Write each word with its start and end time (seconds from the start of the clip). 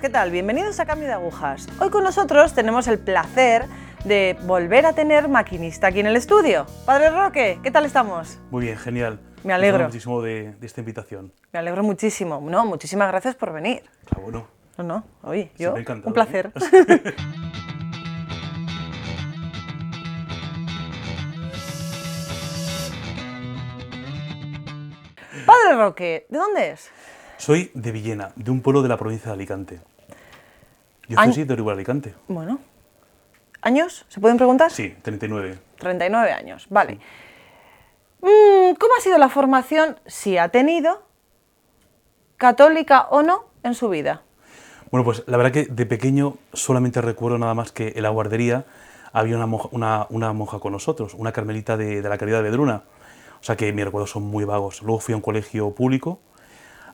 ¿qué 0.00 0.08
tal? 0.08 0.30
Bienvenidos 0.30 0.80
a 0.80 0.86
Cambio 0.86 1.06
de 1.06 1.12
Agujas. 1.12 1.68
Hoy 1.78 1.90
con 1.90 2.02
nosotros 2.02 2.54
tenemos 2.54 2.88
el 2.88 2.98
placer 2.98 3.66
de 4.04 4.36
volver 4.44 4.86
a 4.86 4.94
tener 4.94 5.28
maquinista 5.28 5.88
aquí 5.88 6.00
en 6.00 6.06
el 6.06 6.16
estudio. 6.16 6.64
Padre 6.86 7.10
Roque, 7.10 7.58
¿qué 7.62 7.70
tal 7.70 7.84
estamos? 7.84 8.38
Muy 8.50 8.64
bien, 8.64 8.78
genial. 8.78 9.20
Me 9.44 9.52
alegro. 9.52 9.90
Disfruto 9.90 9.92
muchísimo 9.92 10.22
de, 10.22 10.52
de 10.58 10.66
esta 10.66 10.80
invitación. 10.80 11.32
Me 11.52 11.58
alegro 11.58 11.82
muchísimo. 11.82 12.40
No, 12.42 12.64
muchísimas 12.64 13.08
gracias 13.08 13.34
por 13.36 13.52
venir. 13.52 13.82
Ah, 14.10 14.18
bueno. 14.18 14.48
No, 14.78 14.84
no, 14.84 15.04
oye, 15.24 15.52
yo, 15.58 15.74
me 15.74 15.84
un 16.04 16.12
placer. 16.14 16.52
¿eh? 16.72 17.14
Padre 25.46 25.76
Roque, 25.76 26.26
¿de 26.30 26.38
dónde 26.38 26.70
es? 26.70 26.90
Soy 27.42 27.72
de 27.74 27.90
Villena, 27.90 28.30
de 28.36 28.52
un 28.52 28.60
pueblo 28.60 28.82
de 28.82 28.88
la 28.88 28.96
provincia 28.96 29.26
de 29.26 29.34
Alicante. 29.34 29.80
Yo 31.08 31.18
soy 31.32 31.42
de 31.42 31.52
Orihuela, 31.54 31.74
Alicante. 31.74 32.14
Bueno, 32.28 32.60
¿años? 33.62 34.06
¿Se 34.08 34.20
pueden 34.20 34.36
preguntar? 34.36 34.70
Sí, 34.70 34.94
39. 35.02 35.58
39 35.80 36.30
años, 36.30 36.68
vale. 36.70 37.00
Mm, 38.20 38.74
¿Cómo 38.78 38.94
ha 38.96 39.00
sido 39.00 39.18
la 39.18 39.28
formación, 39.28 39.98
si 40.06 40.38
ha 40.38 40.50
tenido, 40.50 41.02
católica 42.36 43.08
o 43.10 43.24
no, 43.24 43.46
en 43.64 43.74
su 43.74 43.88
vida? 43.88 44.22
Bueno, 44.92 45.04
pues 45.04 45.24
la 45.26 45.36
verdad 45.36 45.50
que 45.50 45.64
de 45.64 45.84
pequeño 45.84 46.36
solamente 46.52 47.00
recuerdo 47.00 47.38
nada 47.38 47.54
más 47.54 47.72
que 47.72 47.94
en 47.96 48.04
la 48.04 48.10
guardería 48.10 48.66
había 49.12 49.34
una 49.34 49.46
monja, 49.46 49.68
una, 49.72 50.06
una 50.10 50.32
monja 50.32 50.60
con 50.60 50.70
nosotros, 50.70 51.14
una 51.14 51.32
carmelita 51.32 51.76
de, 51.76 52.02
de 52.02 52.08
la 52.08 52.18
Caridad 52.18 52.38
de 52.38 52.50
Vedruna. 52.50 52.84
O 53.40 53.44
sea 53.44 53.56
que 53.56 53.72
mis 53.72 53.84
recuerdos 53.84 54.10
son 54.10 54.22
muy 54.22 54.44
vagos. 54.44 54.80
Luego 54.82 55.00
fui 55.00 55.14
a 55.14 55.16
un 55.16 55.22
colegio 55.22 55.72
público, 55.74 56.20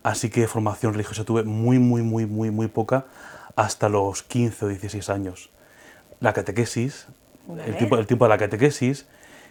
así 0.02 0.30
que 0.30 0.46
formación 0.48 0.92
religiosa 0.92 1.24
tuve 1.24 1.42
muy, 1.44 1.78
muy, 1.78 2.02
muy, 2.02 2.26
muy, 2.26 2.50
muy 2.50 2.68
poca 2.68 3.06
hasta 3.56 3.88
los 3.88 4.22
15 4.22 4.64
o 4.64 4.68
16 4.68 5.08
años. 5.10 5.50
La 6.20 6.32
catequesis, 6.32 7.06
el, 7.66 7.76
tiempo, 7.76 7.96
el 7.98 8.06
tiempo 8.06 8.24
de 8.24 8.28
la 8.28 8.38
catequesis, 8.38 9.06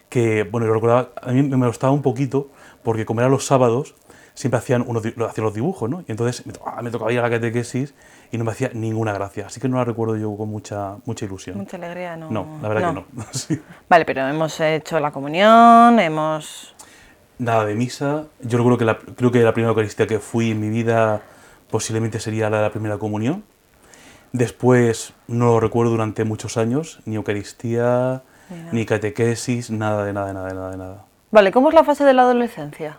que, 0.09 0.43
bueno, 0.43 0.67
yo 0.67 0.73
recordaba, 0.73 1.09
a 1.21 1.31
mí 1.31 1.43
me 1.43 1.67
gustaba 1.67 1.91
un 1.93 2.01
poquito, 2.01 2.49
porque 2.83 3.05
como 3.05 3.19
eran 3.21 3.31
los 3.31 3.45
sábados, 3.45 3.95
siempre 4.33 4.59
hacían, 4.59 4.83
unos, 4.87 5.03
hacían 5.05 5.43
los 5.45 5.53
dibujos, 5.53 5.89
¿no? 5.89 6.01
Y 6.07 6.11
entonces 6.11 6.45
me, 6.45 6.53
to- 6.53 6.61
ah, 6.65 6.81
me 6.81 6.91
tocaba 6.91 7.11
ir 7.11 7.19
a 7.19 7.23
la 7.23 7.29
catequesis 7.29 7.93
y 8.31 8.37
no 8.37 8.43
me 8.45 8.51
hacía 8.51 8.69
ninguna 8.73 9.11
gracia. 9.11 9.47
Así 9.47 9.59
que 9.59 9.67
no 9.67 9.77
la 9.77 9.83
recuerdo 9.83 10.15
yo 10.15 10.35
con 10.37 10.47
mucha, 10.49 10.97
mucha 11.05 11.25
ilusión. 11.25 11.57
Mucha 11.57 11.75
alegría, 11.77 12.15
no. 12.15 12.29
No, 12.29 12.59
la 12.61 12.69
verdad 12.69 12.89
que 12.89 12.93
no. 12.95 13.23
Sí. 13.31 13.59
Vale, 13.89 14.05
pero 14.05 14.27
hemos 14.27 14.59
hecho 14.61 14.99
la 14.99 15.11
comunión, 15.11 15.99
hemos... 15.99 16.75
Nada 17.39 17.65
de 17.65 17.75
misa. 17.75 18.25
Yo 18.41 18.57
recuerdo 18.57 18.77
que 18.77 18.85
la, 18.85 18.97
creo 18.97 19.31
que 19.31 19.43
la 19.43 19.53
primera 19.53 19.69
Eucaristía 19.69 20.07
que 20.07 20.19
fui 20.19 20.51
en 20.51 20.59
mi 20.59 20.69
vida 20.69 21.21
posiblemente 21.69 22.19
sería 22.19 22.49
la 22.49 22.57
de 22.57 22.63
la 22.63 22.71
primera 22.71 22.97
comunión. 22.97 23.43
Después 24.33 25.13
no 25.27 25.45
lo 25.45 25.59
recuerdo 25.59 25.91
durante 25.91 26.23
muchos 26.23 26.57
años, 26.57 26.99
ni 27.05 27.15
Eucaristía, 27.15 28.23
Mira. 28.49 28.69
ni 28.71 28.85
catequesis, 28.85 29.71
nada 29.71 30.03
de 30.03 30.13
nada, 30.13 30.27
de 30.27 30.33
nada, 30.33 30.47
de 30.47 30.53
nada, 30.53 30.71
de 30.71 30.77
nada. 30.77 31.05
Vale, 31.31 31.51
¿cómo 31.51 31.69
es 31.69 31.75
la 31.75 31.83
fase 31.83 32.03
de 32.03 32.13
la 32.13 32.23
adolescencia? 32.23 32.97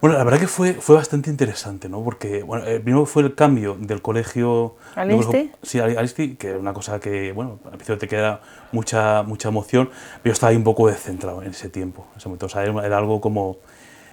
Bueno, 0.00 0.18
la 0.18 0.24
verdad 0.24 0.38
que 0.40 0.46
fue, 0.46 0.74
fue 0.74 0.94
bastante 0.96 1.30
interesante, 1.30 1.88
¿no? 1.88 2.02
Porque, 2.04 2.42
bueno, 2.42 2.66
eh, 2.66 2.80
primero 2.80 3.06
fue 3.06 3.22
el 3.22 3.34
cambio 3.34 3.76
del 3.80 4.02
colegio... 4.02 4.76
¿Alisti? 4.94 5.24
colegio- 5.26 5.50
Sí, 5.62 5.78
al- 5.80 5.96
Alisti, 5.96 6.36
que 6.36 6.48
era 6.50 6.58
una 6.58 6.74
cosa 6.74 7.00
que, 7.00 7.32
bueno, 7.32 7.58
al 7.64 7.70
principio 7.72 7.96
te 7.98 8.06
queda 8.06 8.40
mucha, 8.72 9.22
mucha 9.22 9.48
emoción, 9.48 9.88
pero 10.22 10.30
yo 10.30 10.32
estaba 10.32 10.50
ahí 10.50 10.56
un 10.56 10.64
poco 10.64 10.86
descentrado 10.86 11.42
en 11.42 11.50
ese 11.50 11.70
tiempo, 11.70 12.06
en 12.12 12.18
ese 12.18 12.28
momento. 12.28 12.46
O 12.46 12.48
sea, 12.48 12.62
era, 12.64 12.96
algo 12.98 13.20
como... 13.20 13.56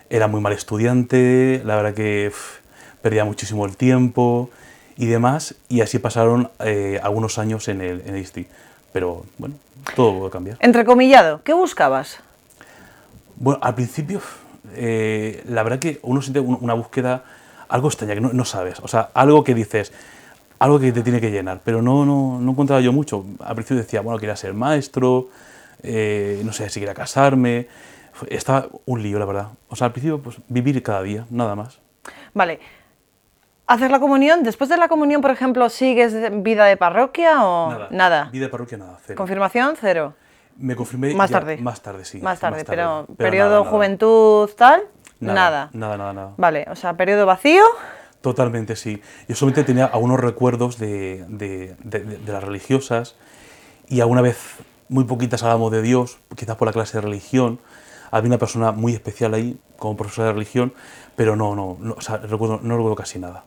Era 0.10 0.28
muy 0.28 0.42
mal 0.42 0.54
estudiante, 0.54 1.62
la 1.66 1.76
verdad 1.76 1.94
que 1.94 2.28
uf, 2.30 2.60
perdía 3.02 3.26
muchísimo 3.26 3.66
el 3.66 3.76
tiempo 3.78 4.50
y 4.96 5.08
demás, 5.08 5.56
y 5.70 5.82
así 5.82 5.98
pasaron 5.98 6.52
eh, 6.60 7.00
algunos 7.02 7.40
años 7.40 7.68
en 7.68 7.82
el 7.82 8.02
en 8.06 8.14
Alisti. 8.16 8.46
Pero, 8.92 9.26
bueno, 9.40 9.56
todo 9.96 10.20
puede 10.20 10.32
cambiar. 10.32 10.58
Entrecomillado, 10.60 11.42
¿qué 11.44 11.54
buscabas? 11.54 12.20
Bueno, 13.38 13.60
al 13.64 13.74
principio, 13.74 14.22
eh, 14.74 15.44
la 15.48 15.64
verdad 15.64 15.80
que 15.80 16.00
uno 16.04 16.22
siente 16.22 16.40
un- 16.40 16.58
una 16.62 16.74
búsqueda 16.74 17.24
algo 17.70 17.88
extraña, 17.88 18.14
que 18.14 18.22
no, 18.22 18.32
no 18.34 18.46
sabes. 18.46 18.80
O 18.82 18.88
sea, 18.88 19.10
algo 19.14 19.44
que 19.44 19.54
dices, 19.56 19.92
algo 20.60 20.80
que 20.80 20.92
te 20.92 21.02
tiene 21.02 21.20
que 21.20 21.32
llenar, 21.32 21.62
pero 21.64 21.82
no, 21.82 22.06
no, 22.06 22.40
no 22.40 22.52
encontraba 22.52 22.82
yo 22.82 22.92
mucho. 22.94 23.26
Al 23.40 23.56
principio 23.56 23.82
decía, 23.82 24.02
bueno, 24.02 24.20
quería 24.20 24.36
ser 24.36 24.54
maestro, 24.54 25.30
eh, 25.82 26.42
no 26.46 26.54
sé 26.54 26.70
si 26.70 26.80
quería 26.80 26.94
casarme. 26.94 27.68
Estaba 28.30 28.68
un 28.86 29.02
lío, 29.02 29.18
la 29.18 29.26
verdad. 29.26 29.48
O 29.70 29.76
sea, 29.76 29.88
al 29.88 29.92
principio, 29.94 30.22
pues 30.22 30.38
vivir 30.48 30.82
cada 30.84 31.02
día, 31.02 31.26
nada 31.32 31.56
más. 31.56 31.80
Vale, 32.34 32.60
¿hacer 33.66 33.90
la 33.92 34.00
comunión? 34.00 34.44
Después 34.44 34.70
de 34.70 34.78
la 34.78 34.88
comunión, 34.88 35.22
por 35.22 35.32
ejemplo, 35.32 35.68
¿sigues 35.70 36.14
vida 36.44 36.66
de 36.66 36.78
parroquia 36.78 37.44
o 37.44 37.90
Nada. 37.90 38.30
Vida 38.32 38.46
de 38.46 38.50
parroquia, 38.50 38.78
nada. 38.78 39.00
Cero. 39.06 39.18
¿Confirmación? 39.18 39.76
Cero. 39.80 40.14
Me 40.58 40.76
confirmé 40.76 41.14
Más 41.16 41.30
ya- 41.30 41.40
tarde. 41.40 41.58
Más 41.58 41.82
tarde, 41.82 42.06
sí. 42.06 42.20
Más 42.22 42.40
tarde, 42.40 42.64
pero, 42.66 43.06
Pero 43.08 43.18
periodo 43.18 43.50
nada, 43.50 43.60
nada. 43.62 43.72
juventud, 43.72 44.50
tal, 44.58 44.84
Nada, 45.20 45.34
nada. 45.34 45.70
Nada, 45.74 45.98
nada, 45.98 46.14
nada. 46.14 46.34
Vale, 46.38 46.66
o 46.70 46.76
sea, 46.76 46.96
periodo 46.96 47.26
vacío. 47.26 47.64
Totalmente, 48.22 48.76
sí. 48.76 49.02
Yo 49.28 49.36
solamente 49.36 49.64
tenía 49.64 49.86
algunos 49.86 50.20
recuerdos 50.20 50.78
de, 50.78 51.26
de- 51.28 51.76
de- 51.84 52.00
de- 52.18 52.32
las 52.32 52.44
religiosas 52.44 53.16
y 53.90 54.02
alguna 54.02 54.22
vez, 54.22 54.38
muy 54.90 55.04
poquitas 55.06 55.44
hablábamos 55.44 55.72
de 55.72 55.82
Dios, 55.82 56.20
quizás 56.36 56.56
por 56.56 56.68
la 56.68 56.72
clase 56.74 56.98
de 56.98 57.02
religión. 57.02 57.60
Había 58.12 58.28
una 58.30 58.38
persona 58.38 58.72
muy 58.72 58.94
especial 58.94 59.34
ahí, 59.34 59.58
como 59.78 59.98
profesora 59.98 60.28
de 60.28 60.34
religión, 60.34 60.74
pero 61.16 61.36
no, 61.36 61.56
no, 61.56 61.78
no, 61.80 61.96
o 61.96 62.02
sea, 62.02 62.18
recuerdo, 62.18 62.60
no 62.62 62.76
recuerdo 62.76 62.96
casi 62.96 63.18
nada. 63.20 63.44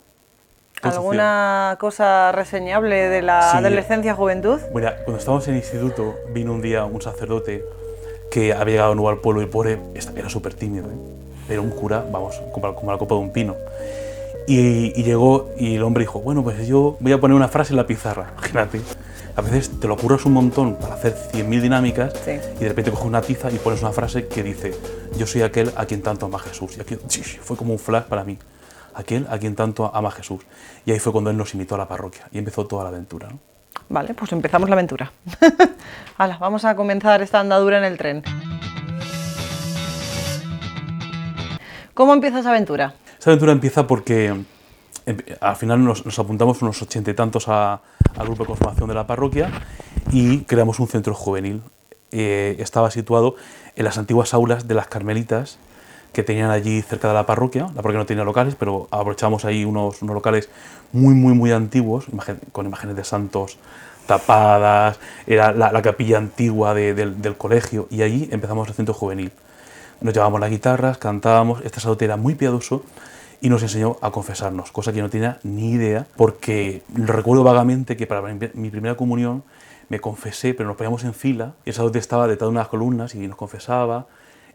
¿Alguna 0.95 1.77
cosa 1.81 2.33
reseñable 2.33 3.09
de 3.09 3.23
la 3.23 3.51
Sí. 3.53 3.57
adolescencia, 3.59 4.15
juventud? 4.15 4.59
Bueno, 4.73 4.91
cuando 5.05 5.19
estábamos 5.19 5.47
en 5.49 5.55
el 5.55 5.61
instituto, 5.61 6.15
vino 6.33 6.53
un 6.53 6.63
día 6.63 6.85
un 6.85 7.01
sacerdote 7.03 7.65
que 8.31 8.53
había 8.53 8.75
llegado 8.75 8.95
nuevo 8.95 9.09
al 9.11 9.19
pueblo 9.19 9.43
y 9.43 9.47
pobre 9.47 9.79
era 10.17 10.29
súper 10.29 10.55
tímido. 10.55 10.87
¿eh? 10.89 11.53
Era 11.53 11.61
un 11.61 11.71
cura, 11.71 12.05
vamos, 12.11 12.41
como, 12.53 12.91
la 12.93 12.99
copa 12.99 13.15
de 13.15 13.21
un 13.21 13.31
pino. 13.33 13.55
Y, 14.49 14.93
y 14.99 15.03
llegó 15.03 15.51
y 15.59 15.77
el 15.77 15.83
hombre 15.83 16.03
dijo, 16.03 16.21
bueno, 16.21 16.43
pues 16.43 16.67
yo 16.67 16.97
voy 17.01 17.13
a 17.13 17.21
poner 17.21 17.37
una 17.37 17.49
frase 17.49 17.73
en 17.73 17.77
la 17.79 17.87
pizarra. 17.87 18.33
Imagínate, 18.39 18.81
a 19.35 19.41
veces 19.43 19.71
te 19.81 19.89
lo 19.89 19.97
curras 19.97 20.25
un 20.25 20.33
montón 20.33 20.77
para 20.77 20.95
hacer 20.95 21.15
100.000 21.33 21.61
dinámicas 21.61 22.13
Sí. 22.25 22.33
y 22.57 22.63
de 22.63 22.69
repente 22.69 22.91
coges 22.91 23.07
una 23.07 23.23
tiza 23.23 23.51
y 23.51 23.57
pones 23.59 23.83
una 23.83 23.93
frase 23.93 24.27
que 24.29 24.43
dice, 24.43 24.73
yo 25.19 25.27
soy 25.27 25.43
aquel 25.43 25.73
a 25.77 25.85
quien 25.87 26.01
tanto 26.03 26.27
ama 26.27 26.39
Jesús. 26.39 26.77
Y 26.79 26.81
aquí 26.81 26.97
fue 27.43 27.57
como 27.57 27.73
un 27.73 27.79
flash 27.79 28.05
para 28.05 28.25
mí. 28.25 28.39
Aquel 28.97 29.27
a 29.31 29.39
quien 29.39 29.55
tanto 29.55 29.91
ama 29.95 30.11
Jesús. 30.11 30.41
Y 30.87 30.91
ahí 30.91 30.99
fue 30.99 31.13
cuando 31.13 31.31
él 31.31 31.37
nos 31.37 31.53
invitó 31.55 31.75
a 31.75 31.79
la 31.79 31.87
parroquia 31.87 32.29
y 32.33 32.39
empezó 32.39 32.67
toda 32.67 32.83
la 32.83 32.89
aventura. 32.89 33.29
¿no? 33.29 33.39
Vale, 33.91 34.15
pues 34.15 34.33
empezamos 34.33 34.69
la 34.71 34.75
aventura. 34.75 35.13
Hala, 36.19 36.39
vamos 36.39 36.65
a 36.65 36.75
comenzar 36.75 37.21
esta 37.23 37.39
andadura 37.41 37.77
en 37.79 37.85
el 37.85 37.99
tren. 37.99 38.23
¿Cómo 41.95 42.13
empieza 42.15 42.41
esa 42.41 42.51
aventura? 42.51 42.95
Esta 43.19 43.31
aventura 43.31 43.53
empieza 43.53 43.87
porque 43.87 44.27
em- 45.07 45.19
al 45.41 45.57
final 45.57 45.83
nos, 45.85 46.05
nos 46.05 46.19
apuntamos 46.19 46.61
unos 46.63 46.81
ochenta 46.83 47.11
y 47.11 47.15
tantos 47.15 47.49
a- 47.49 47.81
al 48.17 48.27
grupo 48.27 48.45
de 48.45 48.49
conformación 48.49 48.89
de 48.89 48.95
la 48.95 49.07
parroquia 49.07 49.51
y 50.11 50.41
creamos 50.41 50.79
un 50.81 50.89
centro 50.89 51.15
juvenil. 51.15 51.63
Eh, 52.13 52.57
estaba 52.61 52.91
situado 52.91 53.35
en 53.75 53.85
las 53.85 53.99
antiguas 53.99 54.33
aulas 54.33 54.69
de 54.69 54.75
las 54.75 54.87
carmelitas 54.89 55.59
que 56.17 56.23
tenían 56.23 56.51
allí 56.51 56.81
cerca 56.81 57.09
de 57.09 57.15
la 57.15 57.27
parroquia. 57.27 57.65
La 57.75 57.83
parroquia 57.83 57.99
no 57.99 58.07
tenía 58.07 58.25
locales, 58.25 58.55
pero 58.59 58.89
aprovechamos 58.91 59.45
ahí 59.45 59.67
unos, 59.67 60.01
unos 60.01 60.15
locales 60.15 60.49
muy, 60.91 61.13
muy, 61.13 61.35
muy 61.35 61.53
antiguos, 61.53 62.09
imagen- 62.09 62.41
con 62.53 62.65
imágenes 62.65 62.97
de 62.97 63.05
santos 63.05 63.59
tapadas, 64.07 64.99
era 65.27 65.53
la, 65.53 65.71
la 65.73 65.83
capilla 65.83 66.17
antigua 66.17 66.73
de- 66.73 66.95
del, 66.95 67.21
del 67.21 67.37
colegio 67.37 67.87
y 67.91 68.01
allí 68.01 68.31
empezamos 68.33 68.67
el 68.69 68.73
centro 68.75 68.95
juvenil. 68.95 69.31
Nos 70.01 70.15
llevábamos 70.15 70.41
las 70.41 70.49
guitarras, 70.49 70.97
cantábamos, 70.97 71.59
este 71.61 71.81
sacerdote 71.81 72.07
era 72.07 72.17
muy 72.17 72.35
piadoso 72.35 72.83
y 73.43 73.51
nos 73.51 73.63
enseñó 73.63 73.99
a 74.01 74.11
confesarnos, 74.11 74.73
cosa 74.73 74.93
que 74.93 74.99
yo 74.99 75.05
no 75.05 75.11
tenía 75.11 75.39
ni 75.43 75.73
idea, 75.73 76.07
porque 76.17 76.83
recuerdo 76.95 77.45
vagamente 77.45 77.95
que 77.99 78.07
para 78.07 78.23
mi 78.23 78.71
primera 78.71 78.95
comunión 78.97 79.43
me 79.91 80.01
confesé, 80.01 80.55
pero 80.55 80.67
nos 80.67 80.79
poníamos 80.79 81.05
en 81.05 81.13
fila, 81.13 81.53
y 81.67 81.69
el 81.71 81.75
sacerdote 81.75 81.99
estaba 81.99 82.27
detrás 82.27 82.49
de 82.49 82.53
unas 82.53 82.69
columnas 82.69 83.15
y 83.15 83.19
nos 83.29 83.37
confesaba, 83.37 84.07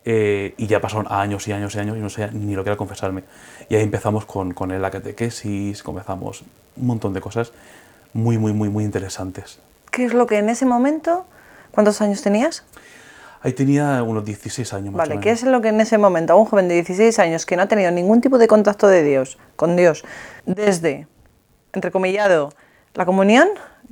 eh, 0.03 0.53
y 0.57 0.67
ya 0.67 0.81
pasaron 0.81 1.07
años 1.09 1.47
y 1.47 1.51
años 1.51 1.75
y 1.75 1.79
años 1.79 1.97
y 1.97 1.99
no 1.99 2.09
sabía 2.09 2.31
ni 2.31 2.55
lo 2.55 2.63
que 2.63 2.69
era 2.69 2.77
confesarme. 2.77 3.23
Y 3.69 3.75
ahí 3.75 3.83
empezamos 3.83 4.25
con, 4.25 4.53
con 4.53 4.81
la 4.81 4.91
catequesis, 4.91 5.83
comenzamos 5.83 6.43
un 6.75 6.87
montón 6.87 7.13
de 7.13 7.21
cosas 7.21 7.51
muy, 8.13 8.37
muy, 8.37 8.53
muy, 8.53 8.69
muy 8.69 8.83
interesantes. 8.83 9.59
¿Qué 9.91 10.05
es 10.05 10.13
lo 10.13 10.25
que 10.25 10.37
en 10.37 10.49
ese 10.49 10.65
momento, 10.65 11.25
cuántos 11.71 12.01
años 12.01 12.21
tenías? 12.21 12.63
Ahí 13.43 13.53
tenía 13.53 14.03
unos 14.03 14.23
16 14.23 14.73
años 14.73 14.93
más 14.93 14.95
o 14.95 14.97
Vale, 14.97 15.09
menos. 15.11 15.23
¿qué 15.23 15.31
es 15.31 15.43
lo 15.43 15.61
que 15.61 15.69
en 15.69 15.81
ese 15.81 15.97
momento 15.97 16.33
a 16.33 16.35
un 16.35 16.45
joven 16.45 16.67
de 16.67 16.75
16 16.75 17.17
años 17.19 17.45
que 17.45 17.55
no 17.55 17.63
ha 17.63 17.67
tenido 17.67 17.89
ningún 17.91 18.21
tipo 18.21 18.37
de 18.37 18.47
contacto 18.47 18.87
de 18.87 19.03
Dios, 19.03 19.37
con 19.55 19.75
Dios, 19.75 20.03
desde, 20.45 21.07
entrecomillado, 21.73 22.53
la 22.93 23.05
comunión, 23.05 23.47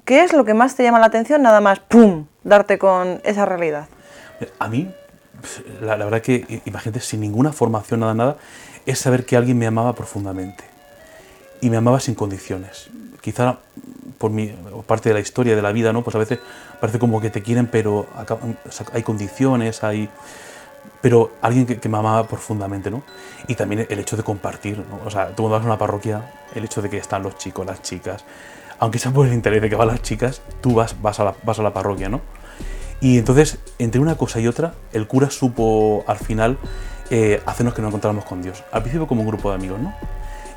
qué 0.05 0.23
es 0.23 0.33
lo 0.33 0.45
que 0.45 0.53
más 0.53 0.75
te 0.75 0.83
llama 0.83 0.99
la 0.99 1.07
atención 1.07 1.41
nada 1.41 1.61
más, 1.61 1.79
¡pum!, 1.79 2.27
darte 2.43 2.77
con 2.77 3.21
esa 3.23 3.45
realidad? 3.45 3.87
A 4.59 4.67
mí, 4.67 4.93
la, 5.81 5.95
verdad 5.95 6.21
que, 6.21 6.61
imagínate, 6.65 6.99
sin 6.99 7.21
ninguna 7.21 7.51
formación, 7.51 8.01
nada, 8.01 8.13
nada, 8.13 8.37
es 8.85 8.99
saber 8.99 9.25
que 9.25 9.35
alguien 9.35 9.57
me 9.57 9.67
amaba 9.67 9.93
profundamente. 9.93 10.63
Y 11.61 11.69
me 11.69 11.77
amaba 11.77 11.99
sin 11.99 12.15
condiciones. 12.15 12.89
quizá 13.21 13.59
por 14.17 14.31
mi 14.31 14.53
parte 14.85 15.09
de 15.09 15.13
la 15.13 15.21
historia, 15.21 15.55
de 15.55 15.61
la 15.61 15.71
vida, 15.71 15.93
¿no? 15.93 16.03
Pues 16.03 16.15
a 16.15 16.19
veces 16.19 16.39
parece 16.79 16.99
como 16.99 17.21
que 17.21 17.29
te 17.29 17.41
quieren, 17.41 17.67
pero 17.67 18.07
hay 18.93 19.03
condiciones, 19.03 19.83
hay... 19.83 20.09
Pero 21.01 21.31
alguien 21.41 21.65
que, 21.65 21.79
que 21.79 21.87
me 21.87 21.97
amaba 21.97 22.27
profundamente, 22.27 22.91
¿no? 22.91 23.03
Y 23.47 23.55
también 23.55 23.87
el 23.89 23.99
hecho 23.99 24.17
de 24.17 24.23
compartir, 24.23 24.79
¿no? 24.79 24.99
O 25.05 25.09
sea, 25.09 25.27
tú 25.29 25.43
cuando 25.43 25.51
vas 25.51 25.63
a 25.63 25.65
una 25.65 25.77
parroquia, 25.77 26.33
el 26.53 26.65
hecho 26.65 26.81
de 26.81 26.89
que 26.89 26.97
están 26.97 27.23
los 27.23 27.37
chicos, 27.37 27.65
las 27.65 27.81
chicas, 27.81 28.25
aunque 28.79 28.99
sea 28.99 29.11
por 29.11 29.27
el 29.27 29.33
interés 29.33 29.61
de 29.61 29.69
que 29.69 29.75
van 29.75 29.87
las 29.87 30.01
chicas, 30.01 30.41
tú 30.61 30.75
vas, 30.75 31.01
vas, 31.01 31.19
a, 31.19 31.25
la, 31.25 31.35
vas 31.43 31.59
a 31.59 31.63
la 31.63 31.73
parroquia, 31.73 32.09
¿no? 32.09 32.21
Y 33.01 33.17
entonces, 33.17 33.59
entre 33.77 34.01
una 34.01 34.15
cosa 34.15 34.39
y 34.39 34.47
otra, 34.47 34.73
el 34.93 35.07
cura 35.07 35.29
supo 35.29 36.03
al 36.07 36.17
final 36.17 36.57
eh, 37.09 37.41
hacernos 37.45 37.73
que 37.73 37.81
nos 37.81 37.89
encontráramos 37.89 38.25
con 38.25 38.41
Dios. 38.41 38.63
Al 38.71 38.81
principio 38.81 39.07
como 39.07 39.21
un 39.21 39.27
grupo 39.27 39.49
de 39.49 39.55
amigos, 39.55 39.79
¿no? 39.79 39.93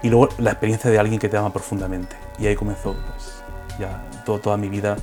Y 0.02 0.08
luego 0.10 0.28
la 0.38 0.50
experiencia 0.50 0.90
de 0.90 0.98
alguien 0.98 1.20
que 1.20 1.28
te 1.28 1.36
ama 1.36 1.52
profundamente. 1.52 2.16
Y 2.38 2.46
ahí 2.46 2.56
comenzó 2.56 2.94
pues, 2.94 3.42
ya 3.78 4.02
todo- 4.26 4.40
toda 4.40 4.56
mi 4.56 4.68
vida, 4.68 4.96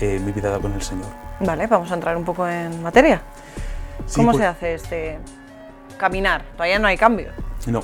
eh, 0.00 0.20
mi 0.24 0.30
vida 0.32 0.56
con 0.60 0.72
el 0.72 0.82
Señor. 0.82 1.06
Vale, 1.40 1.66
vamos 1.66 1.90
a 1.90 1.94
entrar 1.94 2.16
un 2.16 2.24
poco 2.24 2.46
en 2.48 2.80
materia. 2.82 3.22
Sí, 4.06 4.16
¿Cómo 4.16 4.30
pues- 4.30 4.42
se 4.42 4.46
hace 4.46 4.74
este 4.74 5.18
caminar? 5.98 6.44
Todavía 6.52 6.78
no 6.78 6.86
hay 6.86 6.96
cambio. 6.96 7.30
No, 7.66 7.82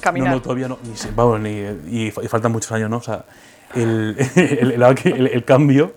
Caminar. 0.00 0.28
No, 0.30 0.36
no, 0.36 0.42
todavía 0.42 0.68
no. 0.68 0.78
Ni, 0.84 0.94
se- 0.96 1.10
vamos, 1.12 1.40
ni- 1.40 1.50
y, 1.88 2.08
y 2.08 2.28
faltan 2.28 2.52
muchos 2.52 2.70
años, 2.72 2.90
¿no? 2.90 2.98
O 2.98 3.02
sea, 3.02 3.24
el, 3.74 4.16
el, 4.36 4.72
el- 4.72 4.82
el- 5.04 5.26
el 5.28 5.44
cambio, 5.46 5.94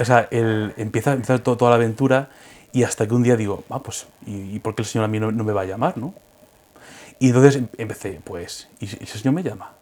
o 0.00 0.04
sea, 0.04 0.28
el, 0.30 0.72
empieza, 0.76 1.12
empieza 1.12 1.38
to- 1.38 1.56
toda 1.56 1.70
la 1.70 1.76
aventura 1.76 2.30
y 2.72 2.82
hasta 2.82 3.06
que 3.06 3.14
un 3.14 3.22
día 3.22 3.36
digo, 3.36 3.64
ah, 3.70 3.80
pues, 3.82 4.06
¿y, 4.26 4.56
y 4.56 4.58
por 4.60 4.74
qué 4.74 4.82
el 4.82 4.86
Señor 4.86 5.04
a 5.04 5.08
mí 5.08 5.20
no, 5.20 5.30
me 5.32 5.52
va 5.52 5.62
a 5.62 5.64
llamar, 5.64 5.96
no? 5.96 6.14
Y 7.18 7.28
entonces 7.28 7.56
em- 7.56 7.68
empecé, 7.78 8.20
pues, 8.24 8.68
¿y 8.80 8.86
si 8.88 8.96
el 9.00 9.06
Señor 9.06 9.34
me 9.34 9.42
llama? 9.42 9.72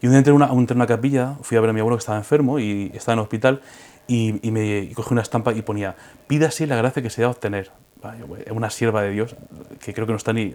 Y 0.00 0.06
un 0.06 0.12
día 0.12 0.18
entré 0.18 0.30
en 0.30 0.36
una, 0.36 0.52
una 0.52 0.86
capilla, 0.86 1.34
fui 1.42 1.56
a 1.56 1.60
ver 1.60 1.70
a 1.70 1.72
mi 1.72 1.80
abuelo 1.80 1.96
que 1.96 2.00
estaba 2.00 2.18
enfermo 2.18 2.58
y 2.60 2.92
estaba 2.94 3.14
en 3.14 3.18
el 3.18 3.22
hospital 3.24 3.60
y, 4.06 4.40
me 4.50 4.78
y 4.80 4.94
cogí 4.94 5.12
una 5.12 5.22
estampa 5.22 5.52
y 5.52 5.62
ponía, 5.62 5.96
pídase 6.28 6.66
la 6.66 6.76
gracia 6.76 7.02
que 7.02 7.10
se 7.10 7.24
a 7.24 7.28
obtener. 7.30 7.70
Ah, 8.02 8.14
Es 8.46 8.52
una 8.52 8.70
sierva 8.70 9.02
de 9.02 9.10
Dios 9.10 9.34
que 9.80 9.92
creo 9.92 10.06
que 10.06 10.12
no 10.12 10.16
está 10.18 10.32
ni 10.32 10.54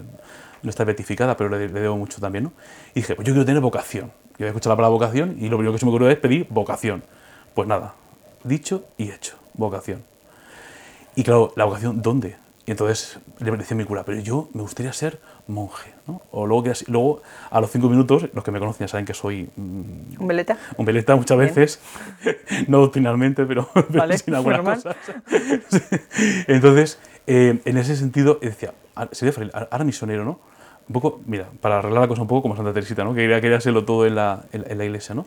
no 0.63 0.69
está 0.69 0.85
beatificada, 0.85 1.35
pero 1.35 1.49
le, 1.49 1.67
le 1.67 1.79
debo 1.81 1.97
mucho 1.97 2.21
también, 2.21 2.45
¿no? 2.45 2.53
Y 2.95 3.01
dije, 3.01 3.15
pues 3.15 3.27
yo 3.27 3.33
quiero 3.33 3.45
tener 3.45 3.61
vocación. 3.61 4.13
Yo 4.37 4.45
había 4.45 4.47
escuchado 4.47 4.71
la 4.71 4.77
palabra 4.77 4.93
vocación 4.93 5.35
y 5.37 5.49
lo 5.49 5.57
primero 5.57 5.73
que 5.73 5.79
se 5.79 5.85
me 5.85 5.91
ocurrió 5.91 6.09
es 6.09 6.17
pedir 6.17 6.47
vocación. 6.49 7.03
Pues 7.53 7.67
nada, 7.67 7.95
dicho 8.43 8.85
y 8.97 9.11
hecho, 9.11 9.35
vocación. 9.53 10.03
Y 11.15 11.23
claro, 11.23 11.53
la 11.55 11.65
vocación, 11.65 12.01
¿dónde? 12.01 12.37
Y 12.65 12.71
entonces 12.71 13.19
le 13.39 13.51
decía 13.51 13.75
a 13.75 13.77
mi 13.77 13.83
cura, 13.83 14.03
pero 14.05 14.19
yo 14.21 14.49
me 14.53 14.61
gustaría 14.61 14.93
ser 14.93 15.19
monje, 15.47 15.93
¿no? 16.07 16.21
O 16.31 16.47
luego, 16.47 16.63
que 16.63 16.71
luego 16.87 17.21
a 17.51 17.59
los 17.59 17.69
cinco 17.69 17.89
minutos, 17.89 18.29
los 18.33 18.41
que 18.43 18.51
me 18.51 18.59
conocen 18.59 18.85
ya 18.87 18.91
saben 18.91 19.05
que 19.05 19.13
soy 19.13 19.49
mm, 19.57 20.21
¿Un 20.21 20.27
veleta? 20.27 20.57
un 20.77 20.85
veleta 20.85 21.13
muchas 21.17 21.37
Bien. 21.37 21.49
veces, 21.53 21.81
no 22.69 22.79
doctrinalmente, 22.79 23.45
pero, 23.45 23.67
Vale, 23.89 24.17
sin 24.17 24.33
algunas 24.33 24.61
cosas. 24.61 24.95
Entonces, 26.47 26.99
eh, 27.27 27.59
en 27.65 27.77
ese 27.77 27.95
sentido, 27.95 28.39
decía, 28.41 28.73
"Ah, 28.95 29.09
sería 29.11 29.33
fraile, 29.33 29.51
ahora 29.69 29.83
misionero, 29.83 30.23
¿no? 30.23 30.39
Un 30.87 30.93
poco, 30.93 31.21
mira, 31.25 31.49
para 31.61 31.79
arreglar 31.79 32.01
la 32.01 32.07
cosa 32.07 32.21
un 32.21 32.27
poco 32.27 32.43
como 32.43 32.55
Santa 32.55 32.73
Teresita, 32.73 33.03
¿no? 33.03 33.13
Que 33.13 33.21
quería, 33.21 33.41
quería 33.41 33.57
hacerlo 33.57 33.85
todo 33.85 34.05
en 34.05 34.15
la, 34.15 34.45
en, 34.51 34.69
en 34.69 34.77
la 34.77 34.85
iglesia, 34.85 35.15
¿no? 35.15 35.25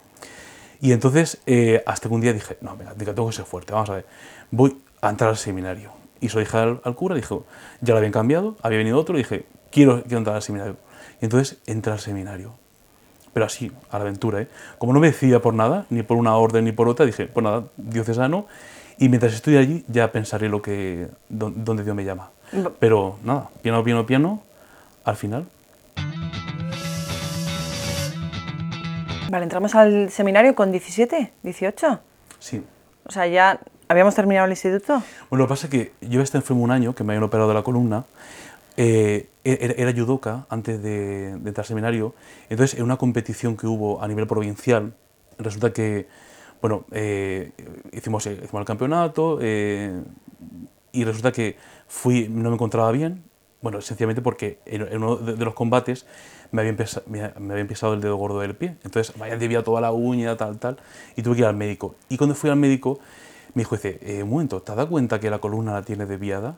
Y 0.81 0.93
entonces, 0.93 1.38
eh, 1.46 1.82
hasta 1.87 2.08
que 2.08 2.14
un 2.14 2.20
día 2.20 2.32
dije, 2.32 2.58
no, 2.61 2.76
venga, 2.76 2.94
tengo 2.94 3.26
que 3.28 3.37
ser 3.37 3.44
fuerte, 3.44 3.73
vamos 3.73 3.90
a 3.90 3.94
ver, 3.94 4.06
voy 4.50 4.76
a 5.00 5.11
entrar 5.11 5.31
al 5.31 5.37
seminario. 5.37 5.93
Y 6.20 6.28
se 6.28 6.34
lo 6.34 6.40
dije 6.40 6.56
al, 6.56 6.81
al 6.84 6.94
cura, 6.94 7.14
dijo, 7.14 7.44
ya 7.81 7.93
lo 7.94 7.99
habían 7.99 8.12
cambiado, 8.12 8.56
había 8.62 8.78
venido 8.78 8.99
otro, 8.99 9.14
y 9.17 9.19
dije, 9.19 9.46
quiero, 9.70 10.02
quiero 10.02 10.19
entrar 10.19 10.37
al 10.37 10.43
seminario. 10.43 10.76
Y 11.20 11.25
entonces 11.25 11.58
entré 11.67 11.93
al 11.93 12.00
seminario 12.00 12.55
pero 13.37 13.44
así, 13.44 13.70
a 13.90 13.99
la 13.99 14.05
aventura. 14.05 14.40
¿eh? 14.40 14.49
Como 14.78 14.94
no 14.94 14.99
me 14.99 15.08
decía 15.08 15.43
por 15.43 15.52
nada, 15.52 15.84
ni 15.90 16.02
por 16.02 16.17
una 16.17 16.34
orden 16.38 16.64
ni 16.64 16.73
por 16.73 16.88
otra, 16.88 17.05
dije, 17.05 17.26
pues 17.26 17.44
nada, 17.44 17.64
diocesano, 17.76 18.46
y 18.96 19.11
mientras 19.11 19.34
estoy 19.34 19.58
allí 19.58 19.84
ya 19.88 20.11
pensaré 20.11 20.49
lo 20.49 20.62
que, 20.62 21.08
dónde 21.28 21.84
Dios 21.84 21.94
me 21.94 22.02
llama. 22.02 22.31
Pero 22.78 23.19
nada, 23.23 23.50
piano, 23.61 23.84
piano, 23.84 24.06
piano, 24.06 24.43
al 25.05 25.17
final. 25.17 25.44
Vale, 29.31 29.44
entramos 29.44 29.75
al 29.75 30.11
seminario 30.11 30.55
con 30.55 30.70
17, 30.70 31.32
18. 31.43 32.00
Sí. 32.38 32.62
O 33.05 33.11
sea, 33.12 33.26
ya 33.26 33.61
habíamos 33.88 34.14
terminado 34.14 34.46
el 34.46 34.52
instituto. 34.52 35.02
Bueno, 35.31 35.43
lo 35.43 35.46
que 35.46 35.49
pasa 35.49 35.67
es 35.67 35.70
que 35.70 35.93
yo 36.00 36.20
estado 36.20 36.43
enfermo 36.43 36.62
un 36.62 36.70
año, 36.70 36.94
que 36.94 37.05
me 37.05 37.12
habían 37.12 37.25
operado 37.25 37.49
de 37.49 37.55
la 37.55 37.62
columna, 37.62 38.05
eh, 38.76 39.28
era, 39.43 39.75
era 39.75 39.93
judoka 39.93 40.46
antes 40.50 40.82
de, 40.82 41.37
de 41.38 41.49
entrar 41.49 41.61
al 41.61 41.64
seminario, 41.64 42.14
entonces 42.50 42.78
en 42.78 42.84
una 42.84 42.96
competición 42.99 43.56
que 43.56 43.67
hubo 43.67 44.02
a 44.02 44.08
nivel 44.08 44.26
provincial, 44.26 44.93
resulta 45.38 45.73
que, 45.73 46.08
bueno, 46.61 46.84
eh, 46.90 47.52
hicimos, 47.93 48.26
hicimos 48.26 48.61
el 48.61 48.67
campeonato 48.67 49.38
eh, 49.40 50.02
y 50.93 51.05
resulta 51.05 51.32
que 51.32 51.56
fui, 51.88 52.28
no 52.28 52.50
me 52.50 52.55
encontraba 52.55 52.93
bien, 52.93 53.23
bueno, 53.62 53.81
sencillamente 53.81 54.20
porque 54.20 54.58
en, 54.67 54.82
en 54.82 55.02
uno 55.02 55.17
de, 55.17 55.37
de 55.37 55.44
los 55.44 55.55
combates 55.55 56.06
me 56.52 56.62
había, 56.62 56.75
me, 57.06 57.52
había 57.52 57.66
pisado 57.66 57.94
el 57.94 58.00
dedo 58.00 58.16
gordo 58.16 58.40
del 58.40 58.54
pie, 58.54 58.76
entonces 58.84 59.14
había 59.20 59.37
desviado 59.37 59.64
toda 59.64 59.81
la 59.81 59.93
uña, 59.93 60.37
tal, 60.37 60.58
tal, 60.58 60.78
y 61.16 61.22
tuve 61.22 61.37
que 61.37 61.40
ir 61.43 61.46
al 61.46 61.56
médico. 61.56 61.94
Y 62.08 62.16
cuando 62.16 62.34
fui 62.34 62.50
al 62.50 62.56
médico, 62.56 62.98
me 63.54 63.62
dijo, 63.62 63.76
dice, 63.76 63.98
eh, 64.02 64.22
un 64.22 64.31
momento, 64.31 64.60
¿te 64.60 64.72
has 64.72 64.76
dado 64.76 64.88
cuenta 64.88 65.19
que 65.19 65.31
la 65.31 65.38
columna 65.38 65.72
la 65.72 65.82
tiene 65.82 66.06
desviada? 66.06 66.56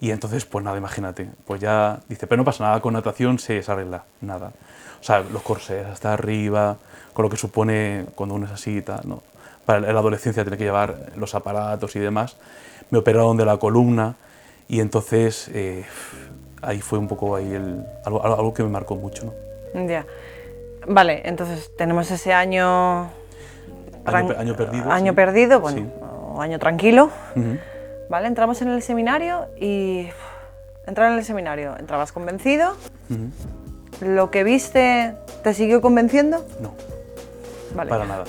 Y 0.00 0.10
entonces, 0.10 0.46
pues 0.46 0.64
nada, 0.64 0.78
imagínate, 0.78 1.30
pues 1.46 1.60
ya 1.60 2.00
dice, 2.08 2.26
pero 2.26 2.38
no 2.38 2.44
pasa 2.44 2.64
nada, 2.64 2.80
con 2.80 2.94
natación 2.94 3.38
se 3.38 3.62
arregla, 3.66 4.04
nada. 4.22 4.52
O 5.00 5.04
sea, 5.04 5.20
los 5.20 5.42
corsés 5.42 5.86
hasta 5.86 6.12
arriba, 6.12 6.76
con 7.12 7.24
lo 7.24 7.30
que 7.30 7.36
supone 7.36 8.06
cuando 8.14 8.34
uno 8.34 8.46
es 8.46 8.52
así 8.52 8.78
y 8.78 8.82
tal, 8.82 9.00
¿no? 9.04 9.22
Para 9.64 9.80
la 9.80 9.98
adolescencia 9.98 10.44
tener 10.44 10.58
que 10.58 10.64
llevar 10.64 11.12
los 11.16 11.34
aparatos 11.34 11.96
y 11.96 11.98
demás. 11.98 12.36
Me 12.90 12.98
operaron 12.98 13.36
de 13.36 13.44
la 13.44 13.58
columna 13.58 14.16
y 14.68 14.80
entonces 14.80 15.50
eh, 15.52 15.84
ahí 16.62 16.80
fue 16.80 16.98
un 16.98 17.08
poco 17.08 17.36
ahí 17.36 17.52
el, 17.52 17.84
algo, 18.04 18.24
algo 18.24 18.54
que 18.54 18.62
me 18.62 18.68
marcó 18.68 18.96
mucho, 18.96 19.32
¿no? 19.74 19.86
Ya. 19.86 20.06
Vale, 20.86 21.22
entonces 21.24 21.70
tenemos 21.76 22.10
ese 22.10 22.32
año... 22.32 23.10
Año, 24.04 24.56
perdido. 24.56 24.90
Año 24.90 25.12
sí. 25.12 25.16
perdido, 25.16 25.60
bueno, 25.60 25.78
Sí. 25.78 25.88
o 26.34 26.40
año 26.40 26.58
tranquilo. 26.58 27.10
Vale, 28.08 28.26
entramos 28.26 28.60
en 28.62 28.68
el 28.68 28.82
seminario 28.82 29.46
y... 29.60 30.08
Entrar 30.86 31.12
en 31.12 31.18
el 31.18 31.24
seminario, 31.24 31.76
entrabas 31.78 32.10
convencido. 32.10 32.74
¿Lo 34.00 34.30
que 34.30 34.42
viste 34.42 35.14
te 35.44 35.54
siguió 35.54 35.80
convenciendo? 35.80 36.44
No. 36.60 36.72
Vale. 37.74 37.90
Para 37.90 38.06
nada. 38.06 38.24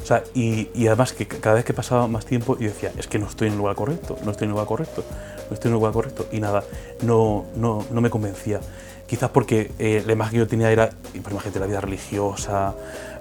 O 0.00 0.04
sea, 0.04 0.22
y, 0.34 0.68
y 0.74 0.86
además 0.86 1.12
que 1.12 1.26
cada 1.26 1.54
vez 1.56 1.64
que 1.64 1.72
pasaba 1.72 2.06
más 2.08 2.26
tiempo 2.26 2.58
yo 2.58 2.68
decía, 2.68 2.92
es 2.98 3.06
que 3.06 3.18
no 3.18 3.26
estoy 3.26 3.46
en 3.48 3.54
el 3.54 3.58
lugar 3.58 3.74
correcto, 3.76 4.16
no 4.24 4.32
estoy 4.32 4.44
en 4.46 4.50
el 4.50 4.52
lugar 4.52 4.66
correcto, 4.66 5.04
no 5.48 5.54
estoy 5.54 5.68
en 5.68 5.74
el 5.74 5.78
lugar 5.78 5.92
correcto. 5.92 6.26
Y 6.32 6.40
nada, 6.40 6.64
no, 7.02 7.44
no, 7.56 7.84
no 7.90 8.00
me 8.00 8.10
convencía. 8.10 8.60
Quizás 9.06 9.28
porque 9.30 9.70
eh, 9.78 10.02
la 10.06 10.12
imagen 10.12 10.32
que 10.32 10.38
yo 10.38 10.46
tenía 10.46 10.70
era, 10.70 10.88
y 11.12 11.18
imagínate, 11.18 11.60
la 11.60 11.66
vida 11.66 11.80
religiosa, 11.82 12.74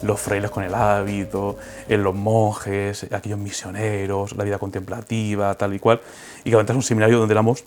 los 0.03 0.19
frailes 0.21 0.49
con 0.49 0.63
el 0.63 0.73
hábito, 0.73 1.57
eh, 1.89 1.97
los 1.97 2.15
monjes, 2.15 3.07
aquellos 3.11 3.37
misioneros, 3.39 4.35
la 4.37 4.43
vida 4.45 4.57
contemplativa, 4.57 5.53
tal 5.55 5.73
y 5.73 5.79
cual. 5.79 5.99
Y 6.45 6.51
que 6.51 6.57
entras 6.57 6.75
a 6.75 6.77
un 6.77 6.83
seminario 6.83 7.19
donde 7.19 7.33
éramos, 7.33 7.65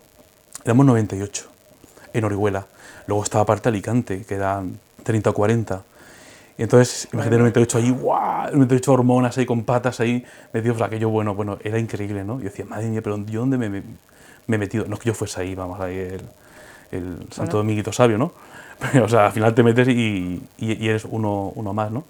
éramos 0.65 0.87
98, 0.87 1.47
en 2.15 2.25
Orihuela. 2.25 2.67
Luego 3.07 3.23
estaba 3.23 3.43
aparte 3.43 3.69
Alicante, 3.69 4.25
que 4.25 4.35
eran 4.37 4.79
30 5.03 5.29
o 5.31 5.35
40. 5.35 5.83
Y 6.57 6.63
entonces, 6.63 7.09
imagínate 7.13 7.35
el 7.37 7.41
98 7.43 7.79
ahí, 7.79 7.91
¡guau! 7.91 8.47
El 8.49 8.55
98 8.55 8.93
hormonas 8.93 9.37
ahí 9.37 9.45
con 9.45 9.65
patas 9.65 10.01
ahí, 10.01 10.25
metidos, 10.53 10.81
aquello 10.81 11.11
bueno, 11.11 11.35
bueno, 11.35 11.59
era 11.63 11.79
increíble, 11.79 12.25
¿no? 12.25 12.39
Yo 12.39 12.45
decía, 12.45 12.65
madre 12.65 12.87
mía, 12.89 13.03
pero 13.03 13.19
¿yo 13.27 13.41
dónde 13.41 13.59
me, 13.59 13.69
me- 13.69 13.83
me 14.47 14.57
he 14.57 14.59
metido? 14.59 14.87
No 14.87 14.95
es 14.95 15.01
que 15.01 15.09
yo 15.09 15.15
fuese 15.15 15.41
ahí, 15.41 15.55
vamos, 15.55 15.81
ahí 15.81 15.97
el, 15.99 16.21
el 16.93 17.17
Santo 17.31 17.35
Bueno. 17.37 17.53
Dominguito 17.59 17.93
Sabio, 17.93 18.19
¿no? 18.19 18.33
o 19.03 19.09
sea, 19.09 19.27
al 19.27 19.33
final 19.33 19.55
te 19.55 19.63
metes 19.63 19.89
y, 19.89 20.43
y- 20.59 20.73
y 20.85 20.89
eres 20.89 21.05
uno, 21.09 21.53
uno 21.55 21.73
más, 21.73 21.91
¿no? 21.91 22.05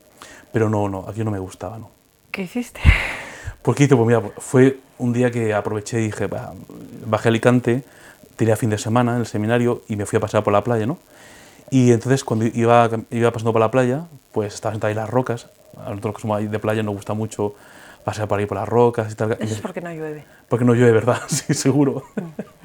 Pero 0.52 0.68
no, 0.70 0.88
no, 0.88 1.04
aquí 1.08 1.22
no 1.24 1.30
me 1.30 1.38
gustaba, 1.38 1.78
¿no? 1.78 1.90
¿Qué 2.30 2.42
hiciste? 2.42 2.80
¿Por 3.62 3.74
qué 3.74 3.84
hice? 3.84 3.96
Pues 3.96 4.06
mira, 4.06 4.22
fue 4.38 4.78
un 4.98 5.12
día 5.12 5.30
que 5.30 5.52
aproveché 5.54 6.00
y 6.00 6.06
dije, 6.06 6.26
"Va, 6.26 6.52
bajé 7.06 7.28
a 7.28 7.30
Alicante, 7.30 7.82
tenía 8.36 8.56
fin 8.56 8.70
de 8.70 8.78
semana 8.78 9.14
en 9.14 9.20
el 9.20 9.26
seminario 9.26 9.82
y 9.88 9.96
me 9.96 10.06
fui 10.06 10.16
a 10.16 10.20
pasear 10.20 10.42
por 10.44 10.52
la 10.52 10.62
playa, 10.64 10.86
¿no? 10.86 10.98
Y 11.70 11.92
entonces 11.92 12.24
cuando 12.24 12.44
iba, 12.46 12.88
iba 13.10 13.30
pasando 13.30 13.52
por 13.52 13.60
la 13.60 13.70
playa, 13.70 14.04
pues 14.32 14.54
estaba 14.54 14.72
sentado 14.74 14.88
ahí 14.88 14.92
en 14.92 15.00
las 15.00 15.10
rocas. 15.10 15.48
A 15.84 15.90
nosotros 15.90 16.14
que 16.16 16.22
somos 16.22 16.50
de 16.50 16.58
playa 16.58 16.82
nos 16.82 16.94
gusta 16.94 17.14
mucho 17.14 17.54
pasear 18.04 18.28
por 18.28 18.38
ahí 18.38 18.46
por 18.46 18.58
las 18.58 18.68
rocas 18.68 19.12
y 19.12 19.14
tal. 19.16 19.32
Eso 19.40 19.54
es 19.54 19.60
porque 19.60 19.80
no 19.80 19.90
llueve. 19.92 20.24
Porque 20.48 20.64
no 20.64 20.74
llueve, 20.74 20.92
¿verdad? 20.92 21.20
Sí, 21.28 21.54
seguro. 21.54 22.04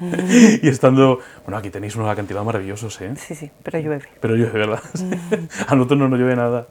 y 0.62 0.68
estando... 0.68 1.20
Bueno, 1.44 1.56
aquí 1.58 1.70
tenéis 1.70 1.96
unos 1.96 2.08
acantilados 2.10 2.46
maravillosos, 2.46 3.00
¿eh? 3.00 3.14
Sí, 3.16 3.34
sí, 3.34 3.50
pero 3.62 3.78
llueve. 3.78 4.04
Pero 4.20 4.34
llueve, 4.36 4.58
¿verdad? 4.58 4.82
a 5.66 5.74
nosotros 5.74 5.98
no 5.98 6.08
nos 6.08 6.18
llueve 6.18 6.36
nada. 6.36 6.66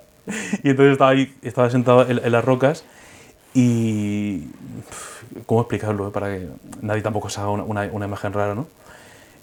Y 0.63 0.69
entonces 0.69 0.91
estaba 0.93 1.09
ahí, 1.11 1.35
estaba 1.41 1.69
sentado 1.69 2.07
en, 2.09 2.19
en 2.23 2.31
las 2.31 2.45
rocas 2.45 2.83
y... 3.53 4.47
¿Cómo 5.45 5.61
explicarlo? 5.61 6.07
eh? 6.07 6.11
Para 6.11 6.27
que 6.27 6.47
nadie 6.81 7.01
tampoco 7.01 7.29
se 7.29 7.39
haga 7.39 7.49
una, 7.51 7.63
una- 7.63 7.89
una 7.91 8.05
imagen 8.05 8.33
rara, 8.33 8.55
¿no? 8.55 8.67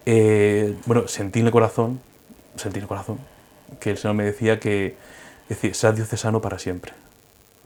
Eh, 0.04 0.74
bueno, 0.86 1.08
sentí 1.08 1.40
en 1.40 1.46
el 1.46 1.52
corazón, 1.52 2.00
sentí 2.56 2.78
en 2.78 2.82
el 2.84 2.88
corazón, 2.88 3.18
que 3.80 3.90
el 3.90 3.98
Señor 3.98 4.14
me 4.14 4.24
decía 4.24 4.60
que, 4.60 4.94
es 5.48 5.48
decir, 5.48 5.74
sea 5.74 5.92
diocesano 5.92 6.40
para 6.40 6.58
siempre. 6.58 6.92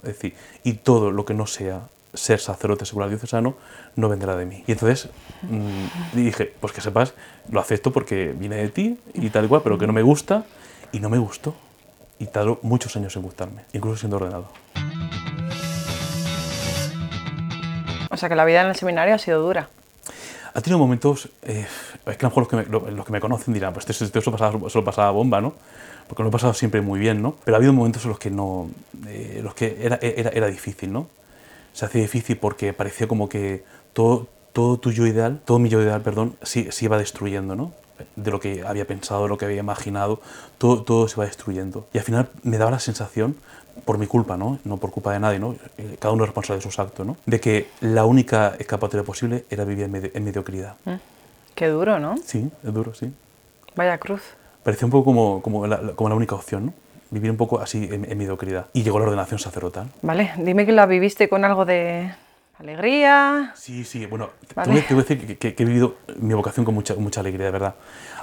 Es 0.02 0.14
decir, 0.14 0.34
y 0.64 0.74
todo 0.74 1.10
lo 1.10 1.24
que 1.24 1.34
no 1.34 1.46
sea 1.46 1.88
ser 2.14 2.40
sacerdote 2.40 2.84
secular 2.84 3.08
diocesano 3.08 3.54
no 3.96 4.08
vendrá 4.08 4.36
de 4.36 4.46
mí. 4.46 4.64
Y 4.66 4.72
entonces 4.72 5.08
mm, 5.42 6.16
dije, 6.16 6.52
pues 6.60 6.72
que 6.72 6.80
sepas, 6.80 7.14
lo 7.50 7.60
acepto 7.60 7.92
porque 7.92 8.34
viene 8.36 8.56
de 8.56 8.68
ti 8.68 8.98
y 9.14 9.30
tal 9.30 9.44
y 9.44 9.48
cual, 9.48 9.62
pero 9.62 9.78
que 9.78 9.86
no 9.86 9.92
me 9.92 10.02
gusta 10.02 10.44
y 10.92 11.00
no 11.00 11.08
me 11.08 11.18
gustó. 11.18 11.54
Y 12.18 12.26
tardó 12.26 12.58
muchos 12.62 12.96
años 12.96 13.16
en 13.16 13.22
gustarme, 13.22 13.64
incluso 13.72 13.98
siendo 13.98 14.16
ordenado. 14.16 14.48
O 18.10 18.16
sea 18.16 18.28
que 18.28 18.34
la 18.34 18.44
vida 18.44 18.60
en 18.62 18.68
el 18.68 18.76
seminario 18.76 19.14
ha 19.14 19.18
sido 19.18 19.40
dura. 19.40 19.68
Ha 20.54 20.60
tenido 20.60 20.78
momentos, 20.78 21.28
eh, 21.42 21.66
es 22.06 22.16
que 22.16 22.26
a 22.26 22.28
lo 22.28 22.30
mejor 22.30 22.42
los 22.42 22.48
que 22.48 22.56
me, 22.56 22.64
lo- 22.66 22.90
los 22.90 23.06
que 23.06 23.12
me 23.12 23.20
conocen 23.20 23.54
dirán, 23.54 23.72
pues 23.72 23.88
esto, 23.88 24.04
esto, 24.18 24.32
pasaba, 24.32 24.68
solo 24.70 24.84
pasaba 24.84 25.10
bomba, 25.10 25.40
¿no? 25.40 25.54
Porque 26.08 26.22
lo 26.22 26.28
he 26.28 26.32
pasado 26.32 26.54
siempre 26.54 26.80
muy 26.80 26.98
bien, 26.98 27.22
¿no? 27.22 27.36
Pero 27.44 27.56
ha 27.56 27.58
habido 27.58 27.72
momentos 27.72 28.02
en 28.04 28.10
los 28.10 28.18
que 28.18 28.30
no, 28.30 28.68
eh, 29.06 29.40
los 29.42 29.54
que 29.54 29.78
era, 29.80 29.98
era, 30.02 30.30
era 30.30 30.46
difícil, 30.48 30.92
¿no? 30.92 31.06
Se 31.72 31.84
hacía 31.84 32.00
difícil 32.02 32.36
porque 32.36 32.72
parecía 32.72 33.06
como 33.06 33.28
que 33.28 33.64
todo, 33.92 34.26
todo 34.52 34.78
tu 34.78 34.90
yo 34.92 35.06
ideal, 35.06 35.40
todo 35.44 35.58
mi 35.60 35.68
yo 35.68 35.80
ideal, 35.80 36.02
perdón, 36.02 36.36
se, 36.42 36.72
se 36.72 36.84
iba 36.84 36.98
destruyendo, 36.98 37.54
¿no? 37.54 37.72
De 38.16 38.30
lo 38.30 38.40
que 38.40 38.64
había 38.66 38.86
pensado, 38.86 39.24
de 39.24 39.28
lo 39.28 39.38
que 39.38 39.44
había 39.44 39.60
imaginado, 39.60 40.20
todo, 40.58 40.82
todo 40.82 41.06
se 41.06 41.16
va 41.16 41.26
destruyendo. 41.26 41.86
Y 41.92 41.98
al 41.98 42.04
final 42.04 42.30
me 42.42 42.58
daba 42.58 42.72
la 42.72 42.80
sensación, 42.80 43.36
por 43.84 43.98
mi 43.98 44.06
culpa, 44.06 44.36
¿no? 44.36 44.58
No 44.64 44.76
por 44.76 44.90
culpa 44.90 45.12
de 45.12 45.20
nadie, 45.20 45.38
¿no? 45.38 45.54
Eh, 45.78 45.96
Cada 45.98 46.12
uno 46.14 46.24
es 46.24 46.28
responsable 46.28 46.58
de 46.58 46.62
sus 46.62 46.78
actos, 46.78 47.06
¿no? 47.06 47.16
De 47.26 47.40
que 47.40 47.68
la 47.80 48.04
única 48.04 48.54
escapatoria 48.58 49.04
posible 49.04 49.44
era 49.50 49.64
vivir 49.64 49.84
en, 49.84 49.92
medi- 49.92 50.10
en 50.14 50.24
mediocridad. 50.24 50.76
Qué 51.54 51.68
duro, 51.68 51.98
¿no? 51.98 52.16
Sí, 52.24 52.50
es 52.64 52.72
duro, 52.74 52.94
sí. 52.94 53.12
Vaya 53.76 53.98
cruz. 53.98 54.22
Parecía 54.62 54.86
un 54.86 54.90
poco 54.92 55.04
como, 55.04 55.42
como, 55.42 55.66
la, 55.66 55.78
como 55.94 56.08
la 56.08 56.14
única 56.14 56.34
opción, 56.34 56.66
¿no? 56.66 56.72
Vivir 57.10 57.30
un 57.30 57.36
poco 57.36 57.60
así 57.60 57.88
en, 57.90 58.04
en 58.10 58.18
mediocridad. 58.18 58.66
Y 58.72 58.82
llegó 58.82 58.98
la 59.00 59.06
ordenación 59.06 59.38
sacerdotal. 59.40 59.88
Vale, 60.02 60.32
dime 60.38 60.64
que 60.66 60.72
la 60.72 60.86
viviste 60.86 61.28
con 61.28 61.44
algo 61.44 61.64
de 61.64 62.12
alegría. 62.58 63.52
Sí, 63.56 63.84
sí, 63.84 64.06
bueno, 64.06 64.30
Vale. 64.54 64.82
te, 64.82 64.94
voy, 64.94 65.00
a 65.02 65.06
decir 65.06 65.26
que, 65.26 65.36
que- 65.38 65.54
que 65.54 65.62
he 65.62 65.66
vivido 65.66 65.96
mi 66.20 66.34
vocación 66.34 66.64
con 66.64 66.74
mucha, 66.74 66.94
mucha 66.94 67.20
alegría, 67.20 67.46
de 67.46 67.52
verdad. 67.52 67.74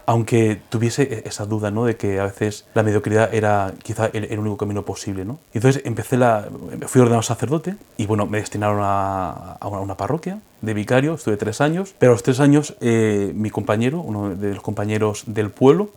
Aunque 0.08 0.60
tuviese 0.70 1.04
e- 1.04 1.24
esa 1.28 1.46
duda, 1.46 1.70
¿no? 1.70 1.86
De 1.86 1.96
que 1.96 2.20
a 2.20 2.24
veces 2.24 2.66
la 2.74 2.82
mediocridad 2.82 3.32
era 3.32 3.74
quizá 3.84 4.08
el, 4.08 4.40
único 4.40 4.58
camino 4.58 4.84
posible, 4.84 5.24
¿no? 5.24 5.38
Entonces 5.54 5.84
empecé 5.86 6.18
la... 6.18 6.50
Fui 6.88 7.02
ordenado 7.02 7.22
sacerdote 7.22 7.76
y, 7.98 8.08
bueno, 8.08 8.26
me 8.26 8.40
destinaron 8.40 8.80
a, 8.82 9.58
a 9.60 9.68
una, 9.68 9.78
a 9.78 9.82
una 9.82 9.98
parroquia 9.98 10.40
de 10.62 10.74
vicario, 10.74 11.14
estuve 11.14 11.38
tres 11.38 11.62
años, 11.62 11.94
pero 12.00 12.12
a 12.12 12.16
los 12.16 12.24
tres 12.24 12.40
años 12.40 12.76
eh, 12.82 13.32
mi 13.36 13.50
compañero, 13.50 14.00
uno 14.00 14.34
de 14.34 14.56
los 14.56 14.64
compañeros 14.64 15.24
del 15.28 15.52
pueblo, 15.52 15.92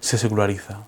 se 0.00 0.18
seculariza. 0.18 0.80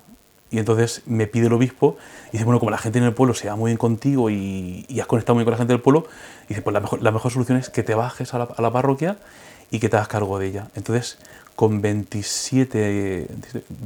Y 0.51 0.59
entonces 0.59 1.03
me 1.07 1.27
pide 1.27 1.47
el 1.47 1.53
obispo 1.53 1.97
y 2.29 2.33
dice, 2.33 2.45
bueno, 2.45 2.61
como 2.61 2.71
la 2.71 2.79
gente 2.79 2.99
en 2.99 3.05
el 3.05 3.13
pueblo 3.13 3.35
se 3.35 3.49
va 3.49 3.57
muy 3.57 3.71
bien 3.71 3.79
contigo 3.79 4.31
y, 4.31 4.85
y 4.89 5.01
has 5.01 5.07
conectado 5.07 5.35
muy 5.35 5.41
bien 5.41 5.47
con 5.47 5.53
la 5.53 5.59
gente 5.59 5.73
del 5.73 5.81
pueblo, 5.81 6.07
dice, 6.49 6.63
pues 6.63 6.75
la 6.75 6.81
mejor, 6.81 7.03
la 7.03 7.11
mejor 7.11 7.33
solución 7.33 7.59
es 7.59 7.71
que 7.71 7.83
te 7.83 7.95
bajes 7.95 8.35
a 8.35 8.39
la, 8.39 8.49
a 8.57 8.63
la 8.63 8.73
parroquia 8.73 9.17
y 9.71 9.81
que 9.81 9.89
te 9.89 9.97
hagas 9.97 10.09
cargo 10.09 10.39
de 10.39 10.47
ella. 10.47 10.69
Entonces, 10.77 11.19
con 11.57 11.81
27, 11.81 13.29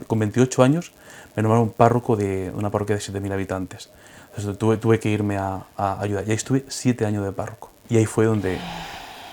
con 0.06 0.18
28 0.18 0.62
años, 0.62 0.92
me 1.37 1.42
nombraron 1.42 1.70
párroco 1.70 2.16
de 2.16 2.50
una 2.54 2.70
parroquia 2.70 2.96
de 2.96 3.02
7.000 3.02 3.32
habitantes. 3.32 3.90
Entonces 4.30 4.58
tuve, 4.58 4.76
tuve 4.76 5.00
que 5.00 5.08
irme 5.08 5.37
a, 5.37 5.66
ayudar. 5.76 6.25
Y 6.26 6.30
ahí 6.30 6.37
estuve 6.37 6.64
7 6.68 7.04
años 7.06 7.25
de 7.25 7.32
párroco. 7.32 7.70
Y 7.88 7.96
ahí 7.96 8.06
fue 8.06 8.26
donde 8.26 8.58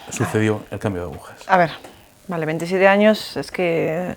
sucedió 0.09 0.63
el 0.71 0.79
cambio 0.79 1.03
de 1.03 1.11
agujas. 1.11 1.43
A 1.47 1.57
ver, 1.57 1.71
vale, 2.27 2.45
27 2.45 2.87
años, 2.87 3.37
es 3.37 3.51
que 3.51 4.15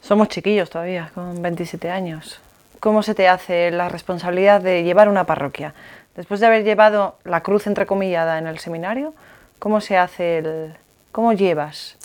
somos 0.00 0.28
chiquillos 0.28 0.70
todavía, 0.70 1.10
con 1.14 1.40
27 1.40 1.90
años. 1.90 2.40
¿Cómo 2.80 3.02
se 3.02 3.14
te 3.14 3.28
hace 3.28 3.70
la 3.70 3.88
responsabilidad 3.88 4.60
de 4.60 4.84
llevar 4.84 5.08
una 5.08 5.24
parroquia? 5.24 5.74
Después 6.14 6.40
de 6.40 6.46
haber 6.46 6.64
llevado 6.64 7.16
la 7.24 7.42
cruz 7.42 7.66
entrecomillada 7.66 8.38
en 8.38 8.46
el 8.46 8.58
seminario, 8.58 9.14
¿cómo 9.58 9.80
se 9.80 9.96
hace 9.96 10.38
el... 10.38 10.74
¿Cómo 11.12 11.32
llevas? 11.32 11.96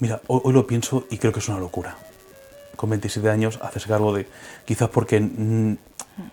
Mira, 0.00 0.20
hoy, 0.28 0.52
lo 0.52 0.66
pienso 0.66 1.06
y 1.10 1.18
creo 1.18 1.32
que 1.32 1.40
es 1.40 1.48
una 1.48 1.58
locura. 1.58 1.96
Con 2.76 2.90
27 2.90 3.28
años 3.30 3.58
haces 3.62 3.86
cargo 3.86 4.14
de, 4.14 4.28
quizás 4.64 4.88
porque 4.90 5.20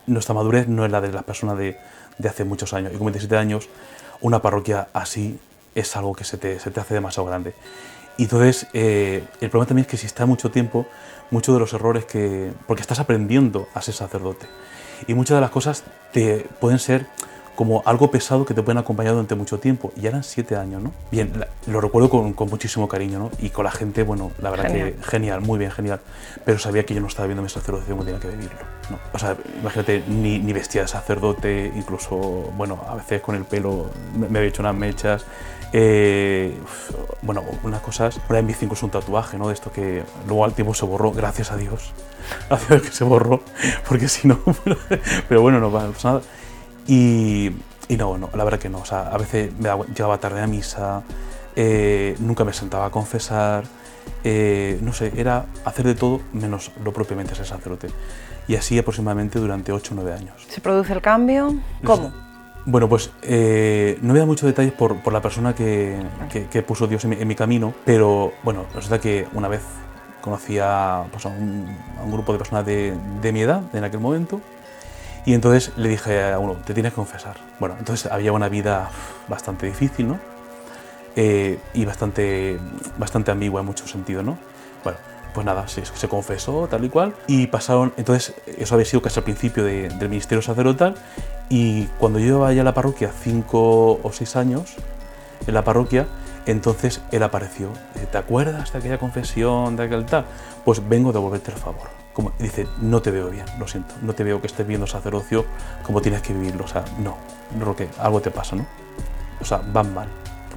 nuestra 0.06 0.36
madurez 0.36 0.68
no 0.68 0.86
es 0.86 0.92
la 0.92 1.02
de 1.02 1.12
las 1.12 1.24
personas 1.24 1.58
de, 1.58 1.78
de 2.20 2.30
hace 2.30 2.44
muchos 2.44 2.74
años. 2.74 2.92
Y 2.94 2.98
con 2.98 3.08
27 3.08 3.36
años, 3.38 3.68
una 4.22 4.42
parroquia 4.42 4.90
así 4.94 5.40
es 5.74 5.96
algo 5.96 6.14
que 6.14 6.24
se 6.24 6.38
te, 6.38 6.60
se 6.60 6.70
te 6.70 6.80
hace 6.80 6.94
demasiado 6.94 7.28
grande. 7.28 7.56
Y 8.18 8.24
entonces, 8.24 8.68
eh, 8.74 9.24
el 9.42 9.50
problema 9.50 9.68
también 9.68 9.86
es 9.86 9.92
que 9.92 9.98
si 9.98 10.06
estás 10.06 10.28
mucho 10.28 10.52
tiempo, 10.52 10.86
muchos 11.32 11.56
de 11.56 11.60
los 11.60 11.74
errores 11.74 12.06
que... 12.06 12.54
Porque 12.68 12.82
estás 12.82 13.00
aprendiendo 13.00 13.68
a 13.74 13.82
ser 13.82 13.94
sacerdote. 13.94 14.46
Y 15.08 15.16
muchas 15.16 15.36
de 15.36 15.42
las 15.42 15.50
cosas 15.50 15.84
te 16.14 16.48
pueden 16.62 16.80
ser 16.80 17.08
como 17.56 17.82
algo 17.86 18.12
pesado 18.12 18.46
que 18.46 18.54
te 18.54 18.62
pueden 18.62 18.78
acompañar 18.78 19.14
durante 19.14 19.34
mucho 19.36 19.60
tiempo. 19.60 19.92
Y 19.96 20.06
eran 20.08 20.24
siete 20.24 20.56
años, 20.56 20.82
¿no? 20.84 20.92
Bien, 21.12 21.32
la- 21.40 21.48
lo 21.68 21.82
recuerdo 21.82 22.10
con, 22.10 22.34
con 22.34 22.50
muchísimo 22.50 22.88
cariño, 22.88 23.18
¿no? 23.20 23.32
Y 23.40 23.50
con 23.50 23.66
la 23.66 23.72
gente, 23.72 24.04
bueno, 24.04 24.32
la 24.42 24.50
verdad 24.52 24.68
Genial. 24.68 24.94
que 24.94 25.04
genial, 25.04 25.42
muy 25.42 25.58
bien, 25.60 25.72
genial. 25.72 26.00
Pero 26.46 26.60
sabía 26.60 26.86
que 26.86 26.94
yo 26.94 27.02
no 27.02 27.08
estaba 27.08 27.26
viendo 27.28 27.42
mi 27.42 27.50
sacerdocio 27.50 27.90
como 27.96 28.04
tenía 28.06 28.20
que 28.20 28.28
vivirlo, 28.30 28.60
¿no? 28.90 29.00
O 29.14 29.18
sea, 29.20 29.36
imagínate, 29.62 30.04
ni, 30.08 30.40
ni 30.40 30.54
vestía 30.54 30.82
de 30.84 30.88
sacerdote, 30.88 31.72
incluso, 31.76 32.16
bueno, 32.58 32.80
a 32.88 32.96
veces 32.96 33.22
con 33.22 33.36
el 33.36 33.46
pelo 33.46 33.88
me, 34.18 34.28
me 34.30 34.40
había 34.40 34.50
hecho 34.50 34.62
unas 34.62 34.76
mechas. 34.76 35.26
eh, 35.74 36.56
bueno, 37.22 37.44
unas 37.64 37.82
cosas, 37.82 38.18
una 38.30 38.36
vez 38.38 38.44
me 38.46 38.52
hice 38.52 38.66
incluso 38.66 38.86
un 38.86 38.92
tatuaje, 38.92 39.38
¿no? 39.38 39.48
De 39.48 39.54
esto 39.54 39.72
que 39.72 40.04
luego 40.28 40.46
al 40.46 40.54
tiempo 40.54 40.74
se 40.74 40.86
borró, 40.86 41.12
gracias 41.12 41.52
a 41.52 41.58
Dios. 41.58 41.92
Gracias 42.50 42.72
a 42.72 42.74
Dios 42.76 42.88
que 42.90 42.92
se 42.96 43.04
borró, 43.04 43.42
porque 43.88 44.08
si 44.08 44.28
no, 44.28 44.40
pero 45.30 45.42
bueno, 45.42 45.60
no 45.60 45.72
pasa 45.72 46.08
nada. 46.10 46.22
Y, 46.88 47.52
y 47.88 47.98
no, 47.98 48.18
no, 48.18 48.30
la 48.36 48.44
verdad 48.44 48.60
que 48.60 48.70
no. 48.70 48.80
O 48.80 48.86
sea, 48.86 49.08
a 49.10 49.18
veces 49.18 49.52
me 49.60 49.68
daba- 49.70 49.86
llegaba 49.88 50.18
tarde 50.20 50.42
a 50.42 50.48
misa, 50.48 51.04
eh, 51.56 52.16
nunca 52.20 52.44
me 52.44 52.54
sentaba 52.54 52.86
a 52.86 52.90
confesar, 52.92 53.64
eh, 54.24 54.78
no 54.82 54.94
sé, 54.94 55.12
era 55.16 55.46
hacer 55.66 55.86
de 55.86 55.96
todo 55.96 56.22
menos 56.34 56.72
lo 56.84 56.94
propiamente 56.94 57.36
ser 57.36 57.46
sacerdote. 57.46 57.88
Y 58.48 58.56
así 58.56 58.78
aproximadamente 58.78 59.40
durante 59.40 59.72
8 59.72 59.94
o 59.94 59.96
9 59.96 60.14
años. 60.14 60.34
¿Se 60.48 60.62
produce 60.62 60.94
el 60.94 61.02
cambio? 61.02 61.56
¿Cómo? 61.84 62.12
Bueno, 62.68 62.90
pues 62.90 63.12
eh, 63.22 63.98
no 64.02 64.10
voy 64.10 64.18
a 64.18 64.22
dar 64.22 64.28
muchos 64.28 64.48
detalles 64.48 64.74
por, 64.74 64.98
por 65.04 65.14
la 65.14 65.22
persona 65.22 65.54
que, 65.54 66.00
que- 66.32 66.48
que 66.48 66.62
puso 66.64 66.88
Dios 66.88 67.04
en 67.04 67.12
mi, 67.12 67.16
en 67.22 67.28
mi 67.28 67.36
camino, 67.36 67.74
pero 67.86 68.34
bueno, 68.44 68.66
resulta 68.74 69.00
que 69.00 69.28
una 69.34 69.48
vez 69.48 69.62
conocí 70.22 70.58
a, 70.60 71.04
pues, 71.12 71.26
a, 71.28 71.30
un, 71.30 71.68
a 72.00 72.04
un 72.04 72.12
grupo 72.12 72.32
de 72.34 72.40
personas 72.40 72.66
de, 72.66 72.96
de 73.22 73.32
mi 73.32 73.42
edad 73.42 73.62
en 73.74 73.84
aquel 73.84 74.00
momento 74.00 74.42
y 75.26 75.34
entonces 75.34 75.72
le 75.78 75.90
dije 75.90 76.32
a 76.34 76.40
uno, 76.40 76.54
te 76.66 76.74
tienes 76.74 76.92
que 76.92 76.98
confesar. 76.98 77.36
Bueno, 77.60 77.76
entonces 77.80 78.12
había 78.12 78.32
una 78.32 78.50
vida 78.50 78.90
bastante 79.28 79.66
difícil, 79.66 80.08
¿no? 80.10 80.20
Eh, 81.16 81.60
y 81.74 81.86
bastante, 81.86 82.60
bastante 82.98 83.32
ambigua 83.32 83.62
en 83.62 83.66
muchos 83.68 83.90
sentidos, 83.90 84.24
¿no? 84.26 84.38
Bueno, 84.84 85.00
pues 85.34 85.46
nada, 85.46 85.68
se, 85.68 85.86
se 85.86 86.08
confesó 86.10 86.68
tal 86.68 86.84
y 86.86 86.90
cual 86.90 87.14
y 87.28 87.48
pasaron, 87.48 87.94
entonces 87.98 88.36
eso 88.58 88.76
había 88.76 88.86
sido 88.86 89.02
casi 89.02 89.20
al 89.20 89.24
principio 89.24 89.64
de- 89.64 89.90
del 89.90 90.10
ministerio 90.10 90.42
sacerdotal 90.42 90.96
y 91.50 91.86
cuando 92.00 92.20
yo 92.20 92.38
iba 92.38 92.54
ya 92.54 92.62
a 92.62 92.66
la 92.66 92.74
parroquia, 92.74 93.12
cinco 93.22 94.00
o 94.04 94.12
seis 94.12 94.36
años 94.36 94.76
en 95.48 95.54
la 95.54 95.64
parroquia, 95.64 96.06
entonces 96.46 97.02
él 97.12 97.24
apareció. 97.24 97.70
¿te 98.12 98.18
acuerdas 98.18 98.72
de 98.74 98.80
aquella 98.80 98.98
confesión, 99.00 99.76
de 99.76 99.84
aquel 99.84 100.06
tal? 100.06 100.26
Pues 100.64 100.88
vengo 100.88 101.10
a 101.10 101.14
devolverte 101.14 101.52
el 101.52 101.58
favor. 101.58 101.88
Como, 102.16 102.32
dice, 102.40 102.66
no 102.82 103.02
te 103.02 103.12
veo 103.12 103.30
bien, 103.30 103.46
lo 103.60 103.68
siento, 103.68 103.94
no 104.02 104.16
te 104.16 104.24
veo 104.24 104.40
que 104.40 104.48
estés 104.48 104.66
viendo 104.66 104.88
sacerdocio 104.88 105.46
como 105.86 106.02
tienes 106.02 106.22
que 106.22 106.34
vivirlo. 106.34 106.64
O 106.64 106.68
sea, 106.68 106.84
no, 107.00 107.18
Roque, 107.60 107.90
algo 108.00 108.22
te 108.22 108.32
pasa, 108.32 108.56
¿no? 108.56 108.66
O 109.42 109.46
sea, 109.46 109.58
van 109.58 109.94
mal. 109.94 110.08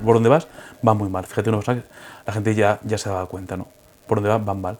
Por 0.04 0.14
donde 0.14 0.28
vas, 0.28 0.46
van 0.82 0.96
muy 0.96 1.08
mal. 1.08 1.26
Fíjate 1.26 1.50
una 1.50 1.58
cosa 1.58 1.74
que 1.74 1.82
la 2.26 2.32
gente 2.32 2.54
ya, 2.54 2.78
ya 2.84 2.96
se 2.96 3.08
daba 3.08 3.26
cuenta, 3.26 3.56
¿no? 3.56 3.66
Por 4.06 4.18
donde 4.18 4.30
vas, 4.30 4.44
van 4.44 4.60
mal. 4.60 4.78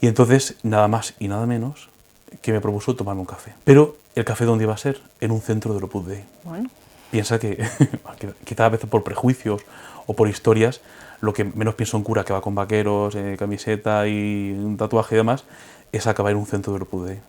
Y 0.00 0.06
entonces, 0.06 0.54
nada 0.62 0.86
más 0.86 1.14
y 1.18 1.26
nada 1.26 1.46
menos 1.46 1.88
que 2.40 2.52
me 2.52 2.60
propuso 2.60 2.94
tomarme 2.94 3.20
un 3.20 3.26
café. 3.26 3.52
Pero 3.64 3.96
el 4.14 4.24
café, 4.24 4.44
¿dónde 4.44 4.64
iba 4.64 4.74
a 4.74 4.78
ser? 4.78 5.02
En 5.20 5.32
un 5.32 5.40
centro 5.40 5.74
del 5.74 5.84
Opus 5.84 6.06
Dei 6.06 6.24
Bueno, 6.44 6.70
piensa 7.10 7.38
que 7.40 7.56
que 8.18 8.30
quizás 8.44 8.66
a 8.66 8.68
veces 8.68 8.88
por 8.88 9.02
prejuicios 9.02 9.62
o 10.10 10.14
por 10.14 10.28
historias, 10.28 10.80
lo 11.20 11.32
que 11.32 11.44
menos 11.44 11.74
piensa 11.76 11.96
un 11.96 12.02
cura 12.02 12.24
que 12.24 12.32
va 12.32 12.40
con 12.40 12.54
vaqueros, 12.56 13.14
eh, 13.14 13.36
camiseta 13.38 14.08
y 14.08 14.50
un 14.58 14.76
tatuaje 14.76 15.14
y 15.14 15.18
demás, 15.18 15.44
es 15.92 16.08
acabar 16.08 16.32
en 16.32 16.38
un 16.38 16.46
centro 16.46 16.72
del 16.72 16.82
Opus 16.82 17.06
Dei. 17.06 17.20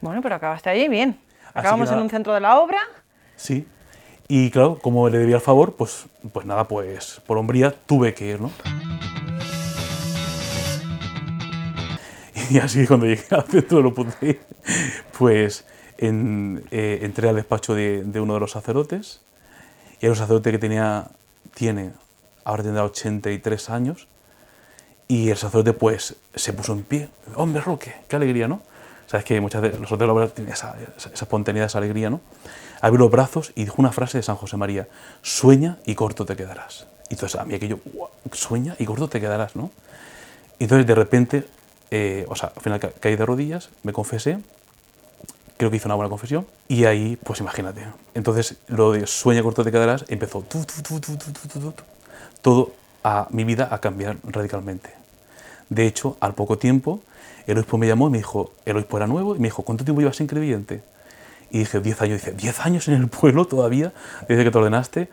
bueno, 0.00 0.20
pero 0.20 0.34
acabaste 0.34 0.68
allí 0.70 0.88
bien. 0.88 1.16
Acabamos 1.54 1.90
en 1.92 1.98
un 2.00 2.10
centro 2.10 2.34
de 2.34 2.40
la 2.40 2.58
obra. 2.58 2.78
Sí. 3.36 3.66
Y 4.26 4.50
claro, 4.50 4.78
como 4.82 5.08
le 5.08 5.18
debía 5.18 5.36
el 5.36 5.40
favor, 5.42 5.74
pues, 5.76 6.06
pues 6.32 6.44
nada, 6.44 6.66
pues 6.66 7.20
por 7.26 7.38
hombría 7.38 7.70
tuve 7.86 8.14
que 8.14 8.26
ir, 8.30 8.40
¿no? 8.40 8.50
Y 12.50 12.58
así 12.58 12.86
cuando 12.86 13.06
llegué 13.06 13.24
al 13.30 13.44
centro 13.44 13.78
del 13.78 13.86
Opus 13.86 14.06
Dei, 14.20 14.38
pues 15.18 15.64
en- 15.98 16.64
eh, 16.70 16.98
entré 17.02 17.28
al 17.28 17.36
despacho 17.36 17.74
de, 17.74 18.02
de 18.04 18.20
uno 18.20 18.34
de 18.34 18.40
los 18.40 18.50
sacerdotes, 18.50 19.20
y 20.00 20.06
era 20.06 20.10
un 20.12 20.16
sacerdote 20.16 20.50
que 20.50 20.58
tenía, 20.58 21.06
tiene, 21.54 21.92
ahora 22.44 22.62
tendrá 22.62 22.84
83 22.84 23.70
años, 23.70 24.06
y 25.08 25.28
el 25.30 25.36
sacerdote 25.36 25.72
pues 25.74 26.16
se 26.34 26.52
puso 26.52 26.72
en 26.72 26.82
pie. 26.82 27.08
Hombre, 27.36 27.60
Roque, 27.60 27.94
qué 28.08 28.16
alegría, 28.16 28.48
¿no? 28.48 28.62
sabes 29.06 29.26
que 29.26 29.38
muchas 29.38 29.60
veces 29.60 29.78
los 29.78 29.92
hoteles 29.92 30.32
tienen 30.34 30.52
esa, 30.54 30.74
esa, 30.96 31.10
esa 31.10 31.24
espontaneidad, 31.26 31.66
esa 31.66 31.76
alegría, 31.78 32.08
¿no? 32.08 32.20
Abrió 32.80 33.00
los 33.00 33.10
brazos 33.10 33.52
y 33.54 33.64
dijo 33.64 33.76
una 33.78 33.92
frase 33.92 34.16
de 34.18 34.22
San 34.22 34.34
José 34.36 34.56
María, 34.56 34.88
sueña 35.20 35.76
y 35.84 35.94
corto 35.94 36.24
te 36.24 36.34
quedarás. 36.36 36.86
Y 37.10 37.14
entonces 37.14 37.38
a 37.38 37.44
mí 37.44 37.54
aquello, 37.54 37.78
"Guau, 37.84 38.08
sueña 38.32 38.74
y 38.78 38.86
corto 38.86 39.08
te 39.08 39.20
quedarás, 39.20 39.56
¿no? 39.56 39.70
Y 40.58 40.64
entonces 40.64 40.86
de 40.86 40.94
repente, 40.94 41.46
eh, 41.90 42.24
o 42.30 42.34
sea, 42.34 42.50
al 42.56 42.62
final 42.62 42.80
ca- 42.80 42.92
caí 42.98 43.14
de 43.14 43.26
rodillas, 43.26 43.68
me 43.82 43.92
confesé, 43.92 44.38
creo 45.56 45.70
que 45.70 45.76
hizo 45.76 45.88
una 45.88 45.94
buena 45.94 46.08
confesión, 46.08 46.46
y 46.68 46.84
ahí, 46.84 47.16
pues 47.22 47.40
imagínate. 47.40 47.86
Entonces, 48.14 48.56
lo 48.68 48.92
de 48.92 49.06
sueña 49.06 49.42
corto 49.42 49.64
de 49.64 49.72
caderas 49.72 50.04
empezó 50.08 50.42
tu, 50.42 50.64
tu, 50.64 51.00
tu, 51.00 51.74
todo 52.42 52.72
a 53.02 53.28
mi 53.30 53.44
vida 53.44 53.68
a 53.70 53.78
cambiar 53.80 54.16
radicalmente. 54.24 54.90
De 55.68 55.86
hecho, 55.86 56.16
al 56.20 56.34
poco 56.34 56.58
tiempo, 56.58 57.00
el 57.46 57.58
obispo 57.58 57.78
me 57.78 57.86
llamó 57.86 58.08
y 58.08 58.10
me 58.10 58.18
dijo, 58.18 58.52
el 58.64 58.76
obispo 58.76 58.96
era 58.96 59.06
nuevo, 59.06 59.36
y 59.36 59.38
me 59.38 59.48
dijo, 59.48 59.62
¿cuánto 59.62 59.84
tiempo 59.84 60.00
llevas 60.00 60.20
en 60.20 60.26
creyente? 60.26 60.82
Y 61.50 61.58
dije, 61.58 61.80
10 61.80 62.02
años. 62.02 62.22
Y 62.22 62.30
dice, 62.30 62.36
¿10 62.36 62.66
años 62.66 62.88
en 62.88 62.94
el 62.94 63.08
pueblo 63.08 63.46
todavía? 63.46 63.92
Desde 64.28 64.44
que 64.44 64.50
te 64.50 64.58
ordenaste. 64.58 65.08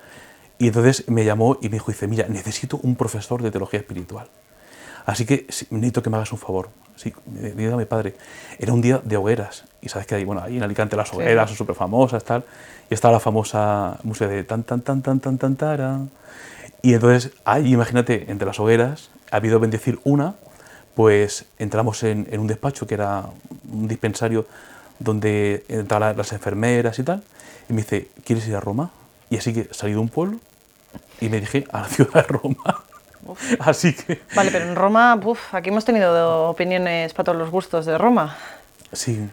Y 0.57 0.67
entonces 0.67 1.07
me 1.07 1.25
llamó 1.25 1.57
y 1.61 1.65
me 1.65 1.73
dijo, 1.73 1.91
dice, 1.91 2.07
mira, 2.07 2.27
necesito 2.27 2.79
un 2.81 2.95
profesor 2.95 3.41
de 3.41 3.51
teología 3.51 3.79
espiritual. 3.79 4.27
Así 5.05 5.25
que 5.25 5.47
necesito 5.69 6.03
que 6.03 6.09
me 6.09 6.17
hagas 6.17 6.31
un 6.31 6.37
favor. 6.37 6.69
Sí, 6.95 7.13
dígame, 7.25 7.85
padre. 7.85 8.15
Era 8.59 8.73
un 8.73 8.81
día 8.81 9.01
de 9.03 9.17
hogueras. 9.17 9.63
Y 9.81 9.89
sabes 9.89 10.07
que 10.07 10.15
hay, 10.15 10.23
bueno, 10.23 10.41
ahí 10.43 10.57
en 10.57 10.63
Alicante 10.63 10.95
las 10.95 11.11
hogueras 11.13 11.49
son 11.49 11.57
súper 11.57 11.75
famosas, 11.75 12.23
tal. 12.23 12.43
Y 12.89 12.93
estaba 12.93 13.13
la 13.13 13.19
famosa 13.19 13.97
música 14.03 14.27
de 14.27 14.43
tan, 14.43 14.63
tan, 14.63 14.81
tan, 14.81 15.01
tan, 15.01 15.19
tan, 15.19 15.37
tan, 15.37 15.55
tara. 15.55 15.99
Y 16.81 16.93
entonces, 16.93 17.31
ahí, 17.45 17.73
imagínate, 17.73 18.29
entre 18.29 18.45
las 18.45 18.59
hogueras, 18.59 19.09
ha 19.31 19.37
habido 19.37 19.59
bendecir 19.59 19.99
una, 20.03 20.35
pues 20.93 21.45
entramos 21.57 22.03
en, 22.03 22.27
en 22.29 22.39
un 22.39 22.47
despacho 22.47 22.85
que 22.85 22.95
era 22.95 23.25
un 23.71 23.87
dispensario 23.87 24.45
donde 24.99 25.63
entraban 25.69 26.15
las 26.17 26.31
enfermeras 26.33 26.99
y 26.99 27.03
tal. 27.03 27.23
Y 27.69 27.73
me 27.73 27.81
dice, 27.81 28.09
¿quieres 28.23 28.47
ir 28.47 28.55
a 28.55 28.59
Roma? 28.59 28.91
Y 29.29 29.37
así 29.37 29.53
que 29.53 29.69
salí 29.71 29.93
de 29.93 29.97
un 29.97 30.09
pueblo 30.09 30.39
y 31.19 31.29
me 31.29 31.39
dije 31.39 31.65
a 31.71 31.81
la 31.81 31.87
ciudad 31.87 32.13
de 32.13 32.23
Roma. 32.23 32.80
Así 33.59 33.93
que, 33.95 34.21
Vale, 34.35 34.51
pero 34.51 34.65
en 34.65 34.75
Roma, 34.75 35.19
uf, 35.23 35.53
aquí 35.53 35.69
hemos 35.69 35.85
tenido 35.85 36.49
opiniones 36.49 37.13
para 37.13 37.25
todos 37.25 37.37
los 37.37 37.49
gustos 37.49 37.85
de 37.85 37.97
Roma. 37.97 38.35
sí. 38.91 39.29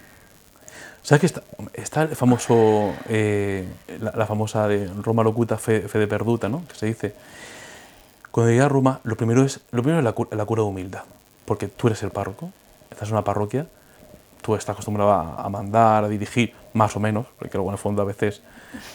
¿Sabes 1.02 1.20
que 1.20 1.26
está, 1.26 1.42
está 1.72 2.02
el 2.02 2.14
famoso, 2.16 2.92
eh, 3.08 3.66
la, 3.98 4.12
la 4.14 4.26
famosa 4.26 4.68
de 4.68 4.90
Roma 5.02 5.22
locuta, 5.22 5.56
fe, 5.56 5.80
fe 5.88 5.98
de 5.98 6.06
perduta, 6.06 6.50
¿no? 6.50 6.64
Que 6.68 6.74
se 6.74 6.84
dice. 6.84 7.14
Cuando 8.30 8.50
llegué 8.50 8.62
a 8.62 8.68
Roma, 8.68 9.00
lo 9.04 9.16
primero 9.16 9.42
es, 9.42 9.60
lo 9.70 9.82
primero 9.82 10.00
es 10.00 10.04
la, 10.04 10.12
cu- 10.12 10.28
la 10.30 10.44
cura 10.44 10.62
de 10.62 10.68
humildad. 10.68 11.04
Porque 11.46 11.66
tú 11.66 11.86
eres 11.86 12.02
el 12.02 12.10
párroco, 12.10 12.50
estás 12.90 13.08
en 13.08 13.14
una 13.14 13.24
parroquia, 13.24 13.64
tú 14.42 14.54
estás 14.54 14.74
acostumbrado 14.74 15.10
a, 15.12 15.36
a 15.42 15.48
mandar, 15.48 16.04
a 16.04 16.08
dirigir, 16.08 16.52
más 16.74 16.94
o 16.94 17.00
menos, 17.00 17.24
porque 17.38 17.56
luego 17.56 17.70
en 17.70 17.74
el 17.74 17.78
fondo 17.78 18.02
a 18.02 18.04
veces 18.04 18.42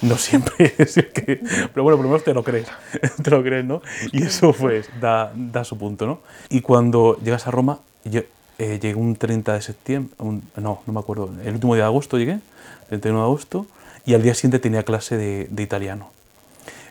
no 0.02 0.18
siempre 0.18 0.74
es 0.78 0.98
el 0.98 1.12
que... 1.12 1.38
Pero 1.74 1.84
bueno, 1.84 1.98
por 1.98 2.06
lo 2.06 2.12
menos 2.12 2.24
te 2.24 2.34
lo 2.34 2.44
crees, 2.44 2.68
te 3.24 3.30
lo 3.32 3.42
crees, 3.44 3.66
¿no? 3.66 3.82
Y 4.12 4.24
eso 4.24 4.54
pues 4.54 4.90
da, 5.00 5.32
da 5.36 5.64
su 5.64 5.78
punto, 5.78 6.06
¿no? 6.06 6.20
Y 6.50 6.62
cuando 6.62 7.18
llegas 7.24 7.48
a 7.48 7.52
Roma, 7.52 7.80
yo, 8.06 8.22
eh, 8.60 8.80
llegué 8.82 8.96
un 8.96 9.16
30 9.16 9.54
de 9.54 9.62
septiembre, 9.62 10.14
un- 10.20 10.44
no, 10.58 10.82
no 10.86 10.94
me 10.94 11.00
acuerdo, 11.00 11.30
el 11.44 11.54
último 11.54 11.76
día 11.76 11.84
de 11.86 11.88
agosto 11.90 12.18
llegué, 12.18 12.34
el 12.34 13.00
31 13.00 13.20
de 13.20 13.24
agosto, 13.26 13.66
y 14.06 14.14
al 14.14 14.22
día 14.22 14.34
siguiente 14.36 14.60
tenía 14.60 14.84
clase 14.84 15.18
de, 15.18 15.48
de 15.50 15.64
italiano. 15.64 16.12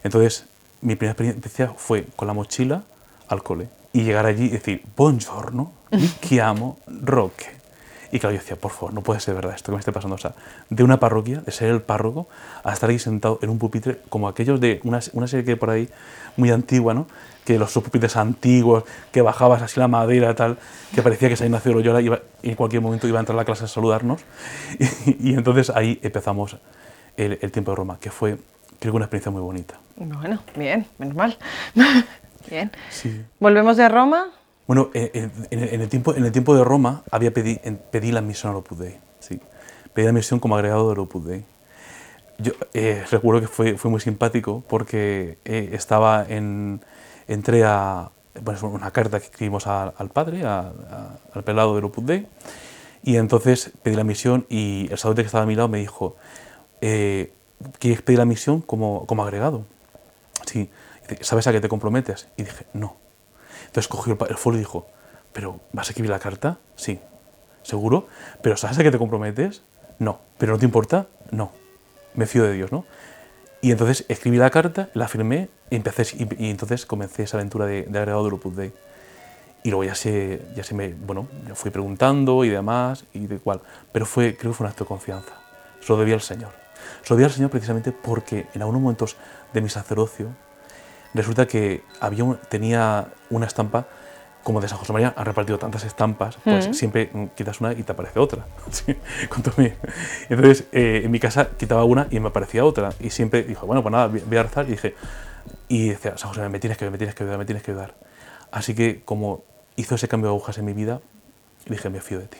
Entonces, 0.03 0.47
mi 0.81 0.97
primera 0.97 1.13
experiencia 1.13 1.73
fue 1.77 2.07
con 2.17 2.27
la 2.27 2.35
mochila 2.35 2.83
al 3.29 3.43
cole 3.43 3.69
y 3.93 4.03
llegar 4.03 4.27
allí 4.27 4.47
y 4.47 4.49
decir, 4.49 4.83
buongiorno, 4.97 5.71
mi 5.93 6.09
chiamo 6.21 6.79
Roque. 6.87 7.62
Y 8.13 8.21
claro, 8.21 8.35
yo 8.35 8.41
decía, 8.41 8.57
por 8.57 8.71
favor, 8.71 8.93
no 8.93 9.01
puede 9.01 9.21
ser 9.21 9.35
verdad 9.35 9.55
esto 9.55 9.73
que 9.73 9.77
me 9.77 9.79
esté 9.81 9.91
pasando. 9.91 10.17
O 10.17 10.19
sea, 10.19 10.35
de 10.69 10.85
una 10.85 11.01
parroquia, 11.01 11.41
de 11.41 11.51
ser 11.51 11.71
el 11.71 11.81
párroco, 11.81 12.29
a 12.63 12.73
estar 12.73 12.91
ahí 12.91 12.99
sentado 12.99 13.39
en 13.41 13.49
un 13.49 13.59
pupitre, 13.59 14.01
como 14.11 14.29
aquellos 14.29 14.61
de 14.61 14.81
una, 14.85 15.01
una 15.15 15.27
serie 15.27 15.47
que 15.47 15.53
hay 15.53 15.57
por 15.57 15.71
ahí 15.71 15.89
muy 16.37 16.51
antigua, 16.51 16.93
¿no? 16.93 17.07
Que 17.47 17.59
los 17.59 17.73
pupitres 17.73 18.17
antiguos, 18.17 18.85
que 19.13 19.23
bajabas 19.23 19.63
así 19.63 19.81
la 19.81 19.89
madera, 19.89 20.35
tal, 20.35 20.59
que 20.95 21.01
parecía 21.01 21.31
que 21.31 21.37
se 21.37 21.45
había 21.45 21.57
nacido 21.57 21.77
Loyola 21.77 22.03
iba, 22.03 22.21
y 22.43 22.51
en 22.51 22.55
cualquier 22.55 22.83
momento 22.83 23.09
iba 23.09 23.19
a 23.19 23.21
entrar 23.21 23.35
a 23.35 23.41
la 23.41 23.45
clase 23.47 23.65
a 23.65 23.69
saludarnos. 23.69 24.21
Y, 25.07 25.31
y 25.31 25.35
entonces 25.35 25.71
ahí 25.71 25.99
empezamos 26.03 26.59
el, 27.17 27.39
el 27.41 27.51
tiempo 27.51 27.71
de 27.71 27.77
Roma, 27.77 27.99
que 27.99 28.11
fue, 28.11 28.37
creo 28.79 28.93
que 28.93 28.97
una 28.97 29.07
experiencia 29.07 29.33
muy 29.33 29.41
bonita. 29.41 29.79
Bueno, 29.97 30.39
bien, 30.55 30.87
menos 30.99 31.15
mal. 31.15 31.39
bien. 32.51 32.71
Sí. 32.91 33.25
Volvemos 33.41 33.79
de 33.79 33.89
Roma. 33.89 34.27
Bueno, 34.73 34.89
eh, 34.95 35.11
eh, 35.13 35.29
en, 35.51 35.63
en 35.65 35.81
el 35.83 35.89
tiempo, 35.91 36.15
en 36.15 36.25
el 36.25 36.33
tiempo 36.33 36.57
de 36.57 36.65
Roma 36.65 37.03
había 37.11 37.31
pedí, 37.35 37.61
en- 37.63 37.77
pedí 37.77 38.11
la 38.11 38.21
admisión 38.21 38.53
al 38.53 38.57
Opus 38.57 38.79
Dei. 38.79 38.99
Sí. 39.21 39.39
Pedí 39.93 40.05
la 40.07 40.13
admisión 40.13 40.41
como 40.41 40.55
agregado 40.57 40.89
del 40.89 40.99
Opus 41.01 41.27
Dei. 41.27 41.45
Yo 42.39 42.53
eh, 42.73 43.05
recuerdo 43.11 43.43
que 43.43 43.49
fue, 43.49 43.77
fue 43.77 43.91
muy 43.91 44.01
simpático 44.01 44.65
porque 44.67 45.37
eh, 45.45 45.69
estaba 45.75 46.25
en, 46.27 46.81
entré 47.29 47.65
a 47.65 48.13
bueno, 48.43 48.67
una 48.71 48.91
carta 48.93 49.19
que 49.21 49.27
escribimos 49.27 49.67
a- 49.67 49.89
al 49.89 50.09
padre, 50.09 50.43
a- 50.47 50.61
a- 50.61 51.19
al 51.35 51.45
pelado 51.45 51.75
del 51.75 51.85
Opus 51.85 52.07
Dei, 52.07 52.27
y 53.03 53.17
entonces 53.17 53.73
pedí 53.83 53.95
la 53.95 54.05
misión 54.05 54.47
y 54.49 54.85
el 54.85 54.97
sacerdote 54.97 55.21
que 55.21 55.27
estaba 55.27 55.45
a 55.45 55.47
mi 55.47 55.55
lado 55.55 55.69
me 55.69 55.81
dijo, 55.81 56.17
eh, 56.81 57.31
¿quieres 57.79 58.01
pedir 58.01 58.21
la 58.21 58.25
misión 58.25 58.63
como, 58.63 59.05
como 59.05 59.23
agregado? 59.23 59.67
Sí. 60.47 60.71
¿Sabes 61.21 61.47
a 61.47 61.53
qué 61.53 61.61
te 61.61 61.69
comprometes? 61.69 62.29
Y 62.39 62.45
dije, 62.45 62.65
no. 62.73 63.02
Entonces 63.73 63.89
cogió 63.89 64.19
el, 64.29 64.37
folio 64.37 64.59
y 64.59 64.61
dijo, 64.61 64.87
¿pero 65.33 65.61
vas 65.73 65.89
a 65.89 65.91
escribir 65.93 66.11
la 66.11 66.19
carta? 66.19 66.59
Sí. 66.77 67.01
¿Seguro? 67.63 68.07
¿Pero 68.43 68.59
sabes 68.59 68.79
a 68.79 68.83
qué 68.83 68.91
te 68.91 68.99
comprometes? 68.99 69.63
No. 69.99 70.21
¿Pero 70.37 70.53
no 70.53 70.59
te 70.59 70.67
importa? 70.67 71.07
No. 71.31 71.53
Me 72.15 72.27
fío 72.27 72.43
de 72.43 72.53
Dios, 72.53 72.71
¿no? 72.71 72.85
Y 73.63 73.71
entonces 73.71 74.05
escribí 74.09 74.37
la 74.37 74.51
carta, 74.51 74.91
la 74.93 75.09
firmé 75.09 75.49
y, 75.71 75.77
empecé, 75.77 76.03
y, 76.19 76.45
y 76.45 76.51
entonces 76.51 76.85
comencé 76.85 77.23
esa 77.23 77.39
aventura 77.39 77.65
de, 77.65 77.85
de 77.85 77.99
agregado 77.99 78.25
del 78.25 78.35
Opus 78.35 78.57
Dei. 78.57 78.75
Y 79.63 79.71
luego 79.71 79.85
ya 79.85 79.95
se, 79.95 80.43
ya 80.55 80.65
se 80.65 80.75
me, 80.75 80.93
bueno, 80.93 81.29
ya 81.49 81.55
fui 81.55 81.71
preguntando 81.71 82.45
y 82.45 82.51
demás, 82.51 83.07
y 83.15 83.27
de 83.27 83.39
cuál. 83.39 83.63
Pero 83.91 84.05
fue, 84.05 84.37
creo 84.37 84.53
que 84.53 84.57
fue 84.59 84.67
un 84.67 84.71
acto 84.71 84.85
de 84.85 84.89
confianza. 84.89 85.33
Se 85.81 85.91
lo 85.91 85.99
debía 85.99 86.15
al 86.15 86.21
Señor. 86.21 86.51
Se 87.01 87.09
lo 87.09 87.17
debía 87.17 87.29
al 87.29 87.33
Señor 87.33 87.51
precisamente 87.51 87.91
porque 87.91 88.49
en 88.53 88.61
algunos 88.61 88.83
momentos 88.83 89.17
de 89.55 89.63
mi 89.63 89.71
sacerdocio, 89.71 90.27
resulta 91.15 91.47
que 91.47 91.83
había 92.01 92.25
un- 92.25 92.39
tenía 92.49 93.09
una 93.31 93.47
estampa, 93.47 93.87
como 94.43 94.61
de 94.61 94.67
San 94.69 94.79
José 94.79 94.93
María 94.93 95.15
han 95.17 95.25
repartido 95.25 95.57
tantas 95.59 95.85
estampas, 95.85 96.37
pues 96.43 96.69
Mm. 96.69 96.75
siempre 96.75 97.11
quitas 97.37 97.61
una 97.61 97.73
y 97.75 97.83
te 97.85 97.93
aparece 97.93 98.19
otra. 98.19 98.45
Sí, 98.73 98.97
Entonces, 100.29 100.65
eh, 100.73 101.03
en 101.05 101.11
mi 101.11 101.21
casa 101.21 101.51
quitaba 101.57 101.85
una 101.85 102.09
y 102.11 102.19
me 102.21 102.29
aparecía 102.29 102.65
otra. 102.65 102.91
Y 103.01 103.11
siempre 103.11 103.43
dijo, 103.45 103.67
bueno, 103.67 103.83
pues 103.83 103.93
nada, 103.93 104.09
voy 104.09 104.21
voy 104.27 104.37
a 104.39 104.43
rezar. 104.43 104.67
Y 104.67 104.73
dije, 104.73 104.95
y 105.69 105.89
decía, 105.91 106.17
San 106.19 106.29
José 106.29 106.41
María, 106.41 106.51
me 106.51 106.59
tienes 106.61 106.77
que 106.79 106.85
ayudar, 106.85 106.93
me 106.93 106.99
tienes 106.99 107.15
que 107.15 107.23
ayudar, 107.23 107.39
me 107.39 107.45
tienes 107.45 107.63
que 107.63 107.71
ayudar. 107.71 107.95
Así 108.51 108.75
que 108.75 109.03
como 109.05 109.45
hizo 109.77 109.95
ese 109.95 110.09
cambio 110.09 110.29
de 110.31 110.35
agujas 110.37 110.59
en 110.59 110.65
mi 110.65 110.73
vida, 110.73 111.01
dije, 111.67 111.89
me 111.91 112.01
fío 112.01 112.19
de 112.19 112.27
ti. 112.27 112.39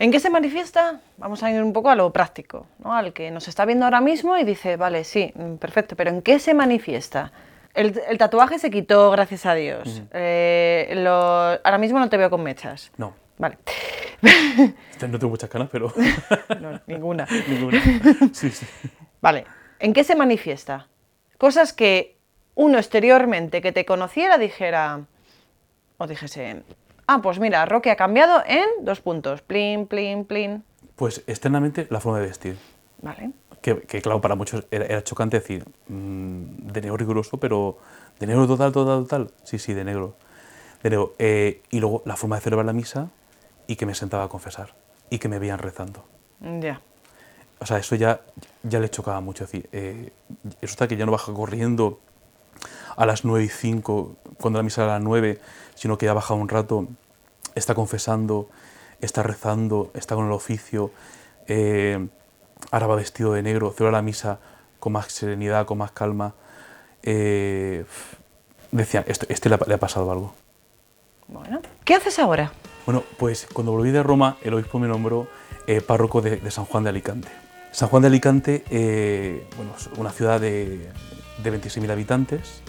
¿En 0.00 0.10
qué 0.10 0.18
se 0.18 0.30
manifiesta? 0.30 0.98
Vamos 1.18 1.42
a 1.42 1.50
ir 1.52 1.62
un 1.62 1.72
poco 1.74 1.90
a 1.90 1.94
lo 1.94 2.10
práctico, 2.10 2.66
¿no? 2.82 2.94
al 2.94 3.12
que 3.12 3.30
nos 3.30 3.46
está 3.48 3.66
viendo 3.66 3.84
ahora 3.84 4.00
mismo 4.00 4.36
y 4.38 4.44
dice, 4.44 4.76
vale, 4.76 5.04
sí, 5.04 5.30
mm, 5.34 5.56
perfecto, 5.56 5.94
pero 5.94 6.10
¿en 6.10 6.22
qué 6.22 6.38
se 6.38 6.54
manifiesta? 6.54 7.32
El, 7.74 8.00
el 8.08 8.16
tatuaje 8.18 8.58
se 8.58 8.70
quitó, 8.70 9.10
gracias 9.10 9.44
a 9.46 9.54
Dios. 9.54 10.02
Eh, 10.12 10.90
lo- 10.96 11.12
ahora 11.62 11.76
mismo 11.78 11.98
no 11.98 12.08
te 12.08 12.16
veo 12.16 12.30
con 12.30 12.42
mechas. 12.42 12.90
No, 12.96 13.14
Vale. 13.38 13.58
no 14.22 15.18
tengo 15.18 15.28
muchas 15.28 15.48
canas, 15.50 15.68
pero 15.70 15.92
No, 16.60 16.80
ninguna. 16.86 17.26
ninguna. 17.48 17.80
Sí, 18.32 18.50
sí. 18.50 18.66
Vale. 19.20 19.44
¿En 19.78 19.92
qué 19.92 20.02
se 20.02 20.16
manifiesta? 20.16 20.88
Cosas 21.38 21.72
que 21.72 22.16
uno 22.54 22.78
exteriormente 22.78 23.62
que 23.62 23.70
te 23.72 23.84
conociera 23.84 24.36
dijera, 24.38 25.00
o 25.98 26.06
dijese, 26.06 26.62
ah, 27.10 27.20
pues 27.22 27.40
mira, 27.40 27.66
Roque 27.66 27.90
ha 27.90 27.96
cambiado 27.96 28.42
en 28.46 28.64
dos 28.82 29.00
puntos, 29.00 29.42
plin, 29.42 29.86
plin, 29.86 30.24
plin. 30.24 30.62
Pues 30.96 31.24
externamente 31.26 31.86
la 31.90 32.00
forma 32.00 32.20
de 32.20 32.26
vestir. 32.26 32.58
Vale. 33.02 33.32
Que, 33.62 33.80
que, 33.80 34.00
claro, 34.00 34.20
para 34.20 34.36
muchos 34.36 34.64
era, 34.70 34.86
era 34.86 35.02
chocante 35.02 35.38
decir, 35.38 35.64
mm, 35.88 36.72
de 36.72 36.80
negro 36.80 36.96
riguroso, 36.96 37.38
pero 37.38 37.78
de 38.18 38.26
negro 38.26 38.46
total, 38.46 38.72
total, 38.72 39.02
total. 39.02 39.30
Sí, 39.42 39.58
sí, 39.58 39.74
de 39.74 39.84
negro. 39.84 40.14
De 40.82 40.90
negro. 40.90 41.14
Eh, 41.18 41.62
y 41.70 41.80
luego 41.80 42.02
la 42.04 42.16
forma 42.16 42.36
de 42.36 42.42
celebrar 42.42 42.66
la 42.66 42.72
misa 42.72 43.08
y 43.66 43.76
que 43.76 43.86
me 43.86 43.94
sentaba 43.94 44.24
a 44.24 44.28
confesar 44.28 44.74
y 45.10 45.18
que 45.18 45.28
me 45.28 45.38
veían 45.38 45.58
rezando. 45.58 46.04
Ya. 46.60 46.80
O 47.58 47.66
sea, 47.66 47.78
eso 47.78 47.96
ya, 47.96 48.20
ya 48.62 48.78
le 48.78 48.88
chocaba 48.88 49.20
mucho. 49.20 49.44
Es 49.44 49.52
decir, 49.52 49.68
eh, 49.72 50.12
está 50.60 50.86
que 50.86 50.96
ya 50.96 51.06
no 51.06 51.12
baja 51.12 51.32
corriendo 51.32 52.00
a 52.96 53.04
las 53.04 53.24
9 53.24 53.44
y 53.44 53.48
5, 53.48 54.16
cuando 54.40 54.58
la 54.58 54.62
misa 54.62 54.82
era 54.82 54.96
a 54.96 54.98
las 54.98 55.04
9, 55.04 55.40
sino 55.74 55.98
que 55.98 56.06
ya 56.06 56.14
baja 56.14 56.34
un 56.34 56.48
rato, 56.48 56.86
está 57.54 57.74
confesando, 57.74 58.48
está 59.00 59.22
rezando, 59.22 59.90
está 59.94 60.14
con 60.14 60.26
el 60.26 60.32
oficio, 60.32 60.90
eh, 61.46 62.08
ahora 62.70 62.86
va 62.86 62.96
vestido 62.96 63.32
de 63.32 63.42
negro, 63.42 63.72
celebra 63.72 63.98
la 63.98 64.02
misa 64.02 64.38
con 64.78 64.92
más 64.92 65.12
serenidad, 65.12 65.66
con 65.66 65.78
más 65.78 65.92
calma. 65.92 66.34
Eh, 67.02 67.84
decían, 68.72 69.04
este, 69.06 69.32
este 69.32 69.48
le, 69.48 69.56
ha, 69.56 69.60
le 69.66 69.74
ha 69.74 69.78
pasado 69.78 70.10
algo. 70.10 70.34
Bueno, 71.28 71.60
¿qué 71.84 71.94
haces 71.94 72.18
ahora? 72.18 72.52
Bueno, 72.86 73.04
pues 73.18 73.46
cuando 73.52 73.72
volví 73.72 73.90
de 73.90 74.02
Roma, 74.02 74.36
el 74.42 74.54
obispo 74.54 74.78
me 74.78 74.88
nombró 74.88 75.28
eh, 75.66 75.80
párroco 75.80 76.20
de, 76.20 76.36
de 76.36 76.50
San 76.50 76.64
Juan 76.64 76.84
de 76.84 76.90
Alicante. 76.90 77.28
San 77.72 77.88
Juan 77.88 78.02
de 78.02 78.08
Alicante, 78.08 78.64
eh, 78.70 79.46
bueno, 79.56 79.72
es 79.78 79.88
una 79.96 80.10
ciudad 80.10 80.40
de, 80.40 80.90
de 81.42 81.52
26.000 81.52 81.90
habitantes 81.90 82.62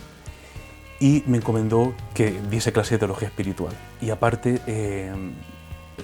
y 1.02 1.24
me 1.26 1.38
encomendó 1.38 1.94
que 2.14 2.40
diese 2.52 2.72
clase 2.72 2.96
de 2.96 3.00
teología 3.00 3.28
espiritual. 3.28 3.74
Y 4.00 4.12
aparte, 4.12 4.62
eh, 4.68 5.12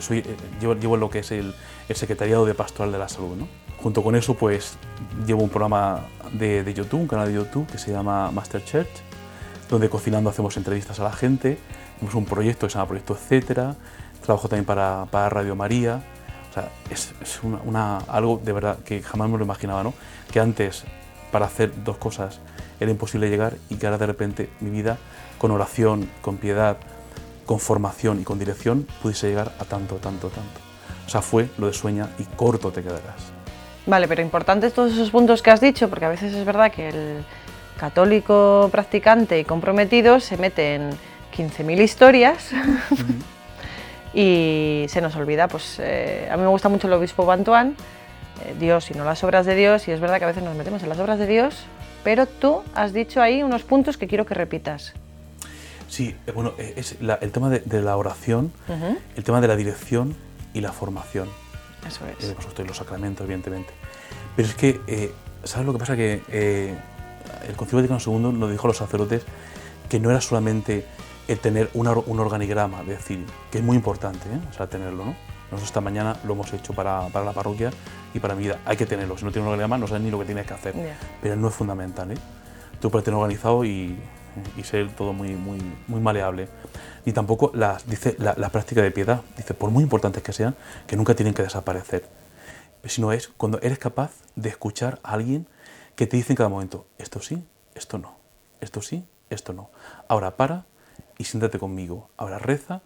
eh, 0.10 0.36
llevo, 0.60 0.97
lo 0.97 1.10
que 1.12 1.19
es 1.19 1.31
el, 1.31 1.53
secretariado 1.93 2.45
de 2.47 2.55
pastoral 2.55 2.91
de 2.91 2.97
la 2.97 3.07
salud. 3.07 3.38
¿no? 3.38 3.47
Junto 3.77 4.03
con 4.03 4.15
eso, 4.15 4.33
pues 4.33 4.75
llevo 5.27 5.43
un 5.43 5.49
programa 5.49 6.07
de, 6.33 6.73
YouTube, 6.73 7.01
un 7.01 7.07
canal 7.07 7.27
de 7.27 7.36
YouTube 7.36 7.67
que 7.67 7.77
se 7.77 7.91
llama 7.91 8.31
Master 8.31 8.65
Church, 8.65 8.89
donde 9.69 9.88
cocinando 9.88 10.31
hacemos 10.31 10.57
entrevistas 10.57 10.99
a 10.99 11.03
la 11.03 11.13
gente. 11.13 11.60
Tenemos 11.99 12.15
un 12.15 12.25
proyecto 12.25 12.65
que 12.65 12.71
se 12.71 12.79
llama 12.79 12.88
Proyecto 12.88 13.13
Etcétera. 13.13 13.75
Trabajo 14.25 14.49
también 14.49 14.65
para, 14.65 15.05
para 15.12 15.29
Radio 15.29 15.55
María. 15.55 16.01
O 16.49 16.53
sea, 16.55 16.71
es, 16.89 17.13
es 17.21 17.39
una- 17.43 17.99
algo 18.07 18.41
de 18.43 18.51
verdad 18.51 18.79
que 18.79 19.03
jamás 19.03 19.29
me 19.29 19.38
lo 19.38 19.43
imaginaba, 19.43 19.83
¿no? 19.83 19.93
Que 20.31 20.39
antes, 20.39 20.86
para 21.31 21.45
hacer 21.45 21.71
dos 21.83 21.97
cosas, 21.97 22.39
era 22.79 22.91
imposible 22.91 23.29
llegar 23.29 23.55
y 23.69 23.75
que 23.75 23.87
ahora 23.87 23.97
de 23.97 24.05
repente 24.05 24.49
mi 24.59 24.69
vida, 24.69 24.97
con 25.37 25.51
oración, 25.51 26.09
con 26.21 26.37
piedad, 26.37 26.77
con 27.45 27.59
formación 27.59 28.21
y 28.21 28.23
con 28.23 28.39
dirección, 28.39 28.87
pudiese 29.01 29.29
llegar 29.29 29.53
a 29.59 29.65
tanto, 29.65 29.95
tanto, 29.95 30.29
tanto. 30.29 30.59
O 31.05 31.09
sea, 31.09 31.21
fue 31.21 31.49
lo 31.57 31.67
de 31.67 31.73
sueña 31.73 32.09
y 32.19 32.23
corto 32.23 32.71
te 32.71 32.83
quedarás. 32.83 33.31
Vale, 33.85 34.07
pero 34.07 34.21
importantes 34.21 34.73
todos 34.73 34.91
esos 34.91 35.09
puntos 35.09 35.41
que 35.41 35.49
has 35.49 35.61
dicho, 35.61 35.89
porque 35.89 36.05
a 36.05 36.09
veces 36.09 36.33
es 36.33 36.45
verdad 36.45 36.71
que 36.71 36.89
el 36.89 37.23
católico 37.79 38.67
practicante 38.71 39.39
y 39.39 39.45
comprometido 39.45 40.19
se 40.19 40.35
mete 40.35 40.75
en 40.75 40.89
15.000 41.35 41.81
historias 41.81 42.51
y 44.13 44.85
se 44.89 44.99
nos 44.99 45.15
olvida, 45.15 45.47
pues 45.47 45.77
eh, 45.79 46.27
a 46.29 46.35
mí 46.35 46.43
me 46.43 46.49
gusta 46.49 46.67
mucho 46.67 46.87
el 46.87 46.93
obispo 46.93 47.25
Bantuán, 47.25 47.75
Dios 48.60 48.89
y 48.91 48.93
no 48.93 49.04
las 49.06 49.23
obras 49.23 49.45
de 49.45 49.56
Dios, 49.56 49.88
y 49.88 49.91
es 49.91 50.00
verdad 50.00 50.17
que 50.19 50.23
a 50.26 50.28
veces 50.28 50.43
nos 50.43 50.56
metemos 50.56 50.84
en 50.84 50.89
las 50.89 51.00
obras 51.00 51.19
de 51.19 51.28
Dios, 51.28 51.65
pero 52.04 52.26
tú 52.26 52.62
has 52.76 52.93
dicho 52.93 53.21
ahí 53.21 53.43
unos 53.43 53.63
puntos 53.63 53.97
que 53.97 54.08
quiero 54.08 54.26
que 54.26 54.34
repitas. 54.34 54.93
Sí, 55.89 56.15
eh, 56.28 56.32
bueno, 56.32 56.54
eh, 56.58 56.73
es 56.76 57.02
la- 57.02 57.15
el 57.15 57.32
tema 57.32 57.50
de, 57.50 57.60
de 57.62 57.82
la 57.82 57.95
oración, 57.95 58.52
Ujú. 58.67 58.97
el 59.15 59.23
tema 59.23 59.39
de 59.41 59.47
la 59.47 59.56
dirección 59.56 60.15
y 60.54 60.62
la 60.62 60.71
formación. 60.71 61.30
Eso 61.88 62.06
Eh, 62.06 62.15
es. 62.19 62.26
por 62.26 62.36
supuesto, 62.43 62.62
y 62.63 62.67
los 62.67 62.78
sacramentos, 62.78 63.23
evidentemente. 63.23 63.71
Pero 64.36 64.47
es 64.50 64.56
que, 64.56 64.82
eh, 64.88 65.12
¿sabes 65.43 65.65
lo 65.65 65.73
que 65.73 65.80
pasa? 65.80 65.95
Que 65.95 66.21
eh, 66.30 66.76
el 67.47 67.56
Concilio 67.56 67.82
Vaticano 67.88 68.00
II 68.32 68.38
nos 68.38 68.52
dijo 68.52 68.67
a 68.67 68.69
los 68.69 68.78
sacerdotes 68.78 69.23
que 69.89 70.00
no 70.00 70.10
era 70.10 70.19
solamente 70.21 70.86
el 71.30 71.39
tener 71.39 71.69
una 71.73 71.91
un 71.91 72.19
organigrama, 72.19 72.82
es 72.82 72.88
decir, 72.88 73.26
que 73.52 73.58
es 73.60 73.63
muy 73.63 73.76
importante, 73.78 74.28
¿eh? 74.30 74.39
o 74.50 74.54
sea, 74.54 74.67
tenerlo, 74.67 75.06
¿no? 75.06 75.15
Nosotros 75.51 75.69
esta 75.69 75.81
mañana 75.81 76.17
lo 76.25 76.33
hemos 76.33 76.51
hecho 76.53 76.73
para, 76.73 77.07
para 77.07 77.25
la 77.25 77.33
parroquia 77.33 77.71
y 78.13 78.19
para 78.19 78.36
mi 78.36 78.43
vida. 78.43 78.60
Hay 78.65 78.77
que 78.77 78.86
tenerlo. 78.86 79.17
Si 79.17 79.25
no 79.25 79.31
tienes 79.31 79.47
un 79.47 79.53
organigrama, 79.53 79.77
no 79.77 79.88
sabes 79.88 80.03
ni 80.03 80.12
lo 80.12 80.19
que 80.19 80.25
tienes 80.25 80.45
que 80.45 80.53
hacer. 80.53 80.75
Pero 81.21 81.36
no 81.36 81.47
es 81.47 81.53
fundamental, 81.53 82.12
¿eh? 82.12 82.17
Tú 82.81 82.91
puedes 82.91 83.05
tener 83.05 83.17
organizado 83.17 83.65
y, 83.65 83.97
y 84.55 84.63
ser 84.63 84.91
todo 84.95 85.13
muy, 85.13 85.29
muy, 85.36 85.60
muy 85.88 86.01
maleable. 86.01 86.47
Ni 87.05 87.13
tampoco 87.13 87.51
las, 87.53 87.88
dice 87.88 88.15
la, 88.19 88.36
la 88.38 88.49
práctica 88.49 88.81
de 88.81 88.91
piedad. 88.91 89.21
Dice, 89.36 89.53
por 89.53 89.71
muy 89.71 89.83
importantes 89.83 90.21
que 90.21 90.33
sean, 90.33 90.55
que 90.86 90.95
nunca 90.95 91.15
tienen 91.15 91.33
que 91.33 91.43
desaparecer. 91.43 92.07
Sino 92.83 93.12
es 93.12 93.29
cuando 93.29 93.60
eres 93.62 93.79
capaz 93.79 94.12
de 94.36 94.49
escuchar 94.49 94.99
a 95.03 95.13
alguien 95.13 95.47
que 95.95 96.05
te 96.05 96.17
dice 96.17 96.33
en 96.33 96.38
cada 96.38 96.49
momento, 96.49 96.86
esto 96.99 97.21
sí, 97.21 97.43
esto 97.73 97.97
no, 97.97 98.15
esto 98.62 98.81
sí, 98.81 99.07
esto 99.31 99.53
no. 99.53 99.71
Ahora 100.07 100.38
para 100.38 100.65
y 101.17 101.23
siéntate 101.23 101.57
conmigo. 101.57 102.10
Ahora 102.17 102.38
reza 102.38 102.81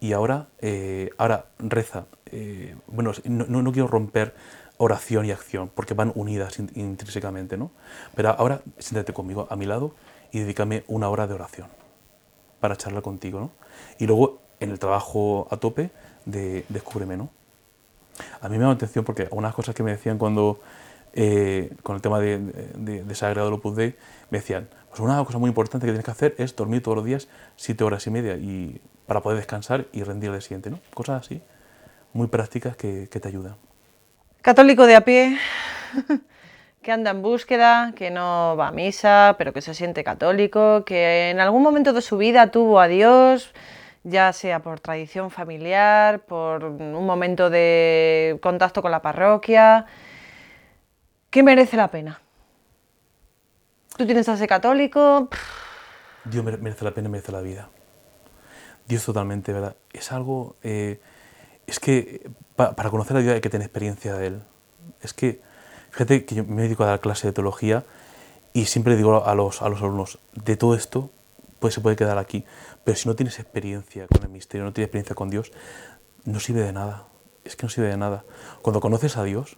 y 0.00 0.12
ahora, 0.12 0.48
eh, 0.60 1.10
ahora 1.18 1.46
reza. 1.58 2.06
Eh, 2.26 2.76
bueno, 2.86 3.12
no, 3.24 3.46
no- 3.62 3.72
quiero 3.72 3.88
romper 3.88 4.34
oración 4.76 5.24
y 5.26 5.30
acción 5.30 5.70
porque 5.74 5.94
van 5.94 6.12
unidas 6.14 6.58
in- 6.58 6.70
intrínsecamente, 6.74 7.56
¿no? 7.56 7.70
Pero 8.14 8.30
ahora 8.30 8.60
siéntate 8.78 9.12
conmigo 9.12 9.46
a 9.50 9.56
mi 9.56 9.66
lado 9.66 9.94
y 10.32 10.40
dedícame 10.40 10.84
una 10.88 11.08
hora 11.08 11.26
de 11.26 11.34
oración 11.34 11.68
para 12.60 12.76
charlar 12.76 13.02
contigo, 13.02 13.40
¿no? 13.40 13.50
Y 13.98 14.06
luego 14.06 14.40
en 14.60 14.70
el 14.70 14.78
trabajo 14.78 15.48
a 15.50 15.56
tope 15.58 15.90
de 16.26 16.64
descúbreme, 16.68 17.16
¿no? 17.16 17.30
A 18.40 18.48
mí 18.48 18.58
me 18.58 18.64
la 18.64 18.70
atención 18.70 19.04
porque 19.04 19.28
unas 19.30 19.54
cosas 19.54 19.74
que 19.74 19.82
me 19.82 19.90
decían 19.92 20.18
cuando, 20.18 20.60
eh, 21.14 21.72
con 21.82 21.96
el 21.96 22.02
tema 22.02 22.20
de, 22.20 22.38
de, 22.38 23.04
de 23.04 23.14
Sagrado 23.14 23.54
Opus 23.54 23.76
Dei, 23.76 23.94
me 24.30 24.38
decían, 24.38 24.68
pues 24.88 25.00
una 25.00 25.24
cosa 25.24 25.38
muy 25.38 25.48
importante 25.48 25.86
que 25.86 25.92
tienes 25.92 26.04
que 26.04 26.10
hacer 26.10 26.34
es 26.38 26.54
dormir 26.54 26.82
todos 26.82 26.96
los 26.96 27.04
días 27.04 27.28
siete 27.56 27.82
horas 27.84 28.06
y 28.06 28.10
media 28.10 28.36
y, 28.36 28.80
para 29.06 29.20
poder 29.20 29.38
descansar 29.38 29.86
y 29.92 30.02
rendir 30.02 30.30
día 30.30 30.40
siguiente, 30.40 30.70
¿no? 30.70 30.78
Cosas 30.94 31.24
así, 31.24 31.42
muy 32.12 32.28
prácticas 32.28 32.76
que, 32.76 33.08
que 33.10 33.20
te 33.20 33.28
ayudan. 33.28 33.56
Católico 34.40 34.86
de 34.86 34.96
a 34.96 35.02
pie, 35.02 35.38
que 36.82 36.92
anda 36.92 37.10
en 37.10 37.22
búsqueda, 37.22 37.92
que 37.96 38.10
no 38.10 38.56
va 38.58 38.68
a 38.68 38.72
misa, 38.72 39.36
pero 39.38 39.52
que 39.52 39.62
se 39.62 39.74
siente 39.74 40.04
católico, 40.04 40.84
que 40.84 41.30
en 41.30 41.40
algún 41.40 41.62
momento 41.62 41.92
de 41.92 42.02
su 42.02 42.16
vida 42.16 42.50
tuvo 42.50 42.80
a 42.80 42.88
Dios, 42.88 43.52
ya 44.04 44.32
sea 44.32 44.60
por 44.60 44.80
tradición 44.80 45.30
familiar, 45.30 46.20
por 46.20 46.64
un 46.64 47.06
momento 47.06 47.50
de 47.50 48.38
contacto 48.42 48.82
con 48.82 48.90
la 48.90 49.00
parroquia, 49.00 49.86
que 51.34 51.42
merece 51.42 51.76
la 51.76 51.90
pena. 51.90 52.20
Tú 53.96 54.06
tienes 54.06 54.28
a 54.28 54.34
ese 54.34 54.46
católico, 54.46 55.28
Dios 56.24 56.44
mere- 56.44 56.58
merece 56.58 56.84
la 56.84 56.92
pena, 56.94 57.08
merece 57.08 57.32
la 57.32 57.40
vida. 57.40 57.70
Dios 58.86 59.04
totalmente, 59.04 59.52
¿verdad? 59.52 59.74
Es 59.92 60.12
algo... 60.12 60.54
eh, 60.62 61.00
es 61.66 61.80
que 61.80 62.20
eh, 62.24 62.30
pa- 62.54 62.76
para 62.76 62.88
conocer 62.90 63.16
a 63.16 63.20
Dios 63.20 63.34
hay 63.34 63.40
que 63.40 63.50
tener 63.50 63.64
experiencia 63.66 64.14
de 64.14 64.26
Él. 64.28 64.42
Es 65.00 65.12
que, 65.12 65.40
fíjate 65.90 66.24
que 66.24 66.36
yo 66.36 66.44
me 66.44 66.62
dedico 66.62 66.84
a 66.84 66.86
dar 66.86 67.00
clase 67.00 67.26
de 67.26 67.32
teología 67.32 67.82
y 68.52 68.66
siempre 68.66 68.94
digo 68.94 69.26
a 69.26 69.34
los, 69.34 69.60
a 69.60 69.68
los 69.68 69.80
alumnos, 69.82 70.20
de 70.34 70.56
todo 70.56 70.76
esto 70.76 71.10
pues 71.58 71.74
se 71.74 71.80
puede 71.80 71.96
quedar 71.96 72.18
aquí, 72.18 72.44
pero 72.84 72.96
si 72.96 73.08
no 73.08 73.16
tienes 73.16 73.40
experiencia 73.40 74.06
con 74.06 74.22
el 74.22 74.28
misterio, 74.28 74.64
no 74.64 74.72
tienes 74.72 74.86
experiencia 74.86 75.16
con 75.16 75.30
Dios, 75.30 75.50
no 76.26 76.38
sirve 76.38 76.60
de 76.60 76.72
nada. 76.72 77.08
Es 77.42 77.56
que 77.56 77.64
no 77.64 77.70
sirve 77.70 77.88
de 77.88 77.96
nada. 77.96 78.24
Cuando 78.62 78.80
conoces 78.80 79.16
a 79.16 79.24
Dios, 79.24 79.56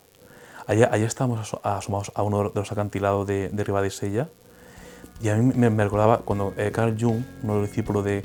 allá, 0.66 0.88
allá 0.92 1.06
estábamos 1.06 1.40
aso- 1.40 1.60
asomados 1.62 2.12
a 2.14 2.22
uno 2.22 2.50
de 2.50 2.60
los 2.60 2.72
acantilados 2.72 3.26
de, 3.26 3.48
de 3.50 3.64
Ribadesella, 3.64 4.28
y 5.22 5.28
a 5.30 5.36
mí 5.36 5.52
me, 5.56 5.70
me 5.70 5.84
recordaba 5.84 6.18
cuando 6.18 6.52
eh, 6.56 6.70
Carl 6.72 6.96
Jung, 6.98 7.22
uno 7.42 7.54
de 7.54 7.60
los 7.60 7.68
discípulos 7.68 8.04
de, 8.04 8.22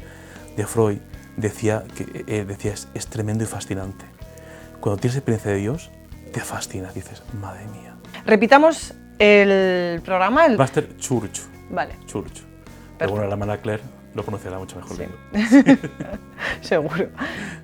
de 0.58 0.65
Freud, 0.65 0.97
decía 1.38 1.84
que 1.95 2.25
eh, 2.27 2.43
decía, 2.45 2.73
es, 2.73 2.88
es 2.93 3.08
tremendo 3.08 3.43
y 3.43 3.47
fascinante. 3.47 4.06
Cuando 4.82 4.99
tienes 4.99 5.15
experiencia 5.15 5.51
de 5.51 5.58
Dios, 5.58 5.91
te 6.34 6.41
fascina, 6.41 6.91
dices, 6.91 7.23
madre 7.39 7.65
mía. 7.67 7.95
repitamos 8.25 8.93
el 9.19 10.01
programa. 10.01 10.45
El... 10.47 10.58
Master 10.58 10.97
Church, 10.97 11.41
Vale, 11.69 11.93
Church. 12.06 12.43
Pero 12.97 13.12
bueno, 13.12 13.25
la 13.27 13.34
hermana 13.34 13.58
Claire 13.58 13.84
lo 14.13 14.25
conocerá 14.25 14.58
mucho 14.60 14.75
mejor 14.75 14.97
Sí. 14.97 15.04
que 15.06 15.77
yo. 15.77 15.88
seguro. 16.62 17.08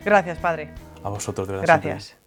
Gracias, 0.05 0.37
padre. 0.37 0.69
A 1.03 1.09
vosotros, 1.09 1.47
de 1.47 1.55
verdad. 1.57 1.81
siempre. 1.81 2.26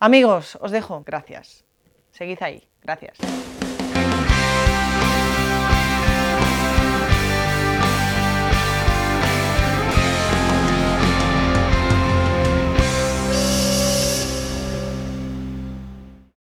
Amigos, 0.00 0.56
os 0.60 0.70
dejo. 0.70 1.02
Gracias. 1.04 1.64
Seguid 2.12 2.42
ahí. 2.42 2.68
Gracias. 2.82 3.18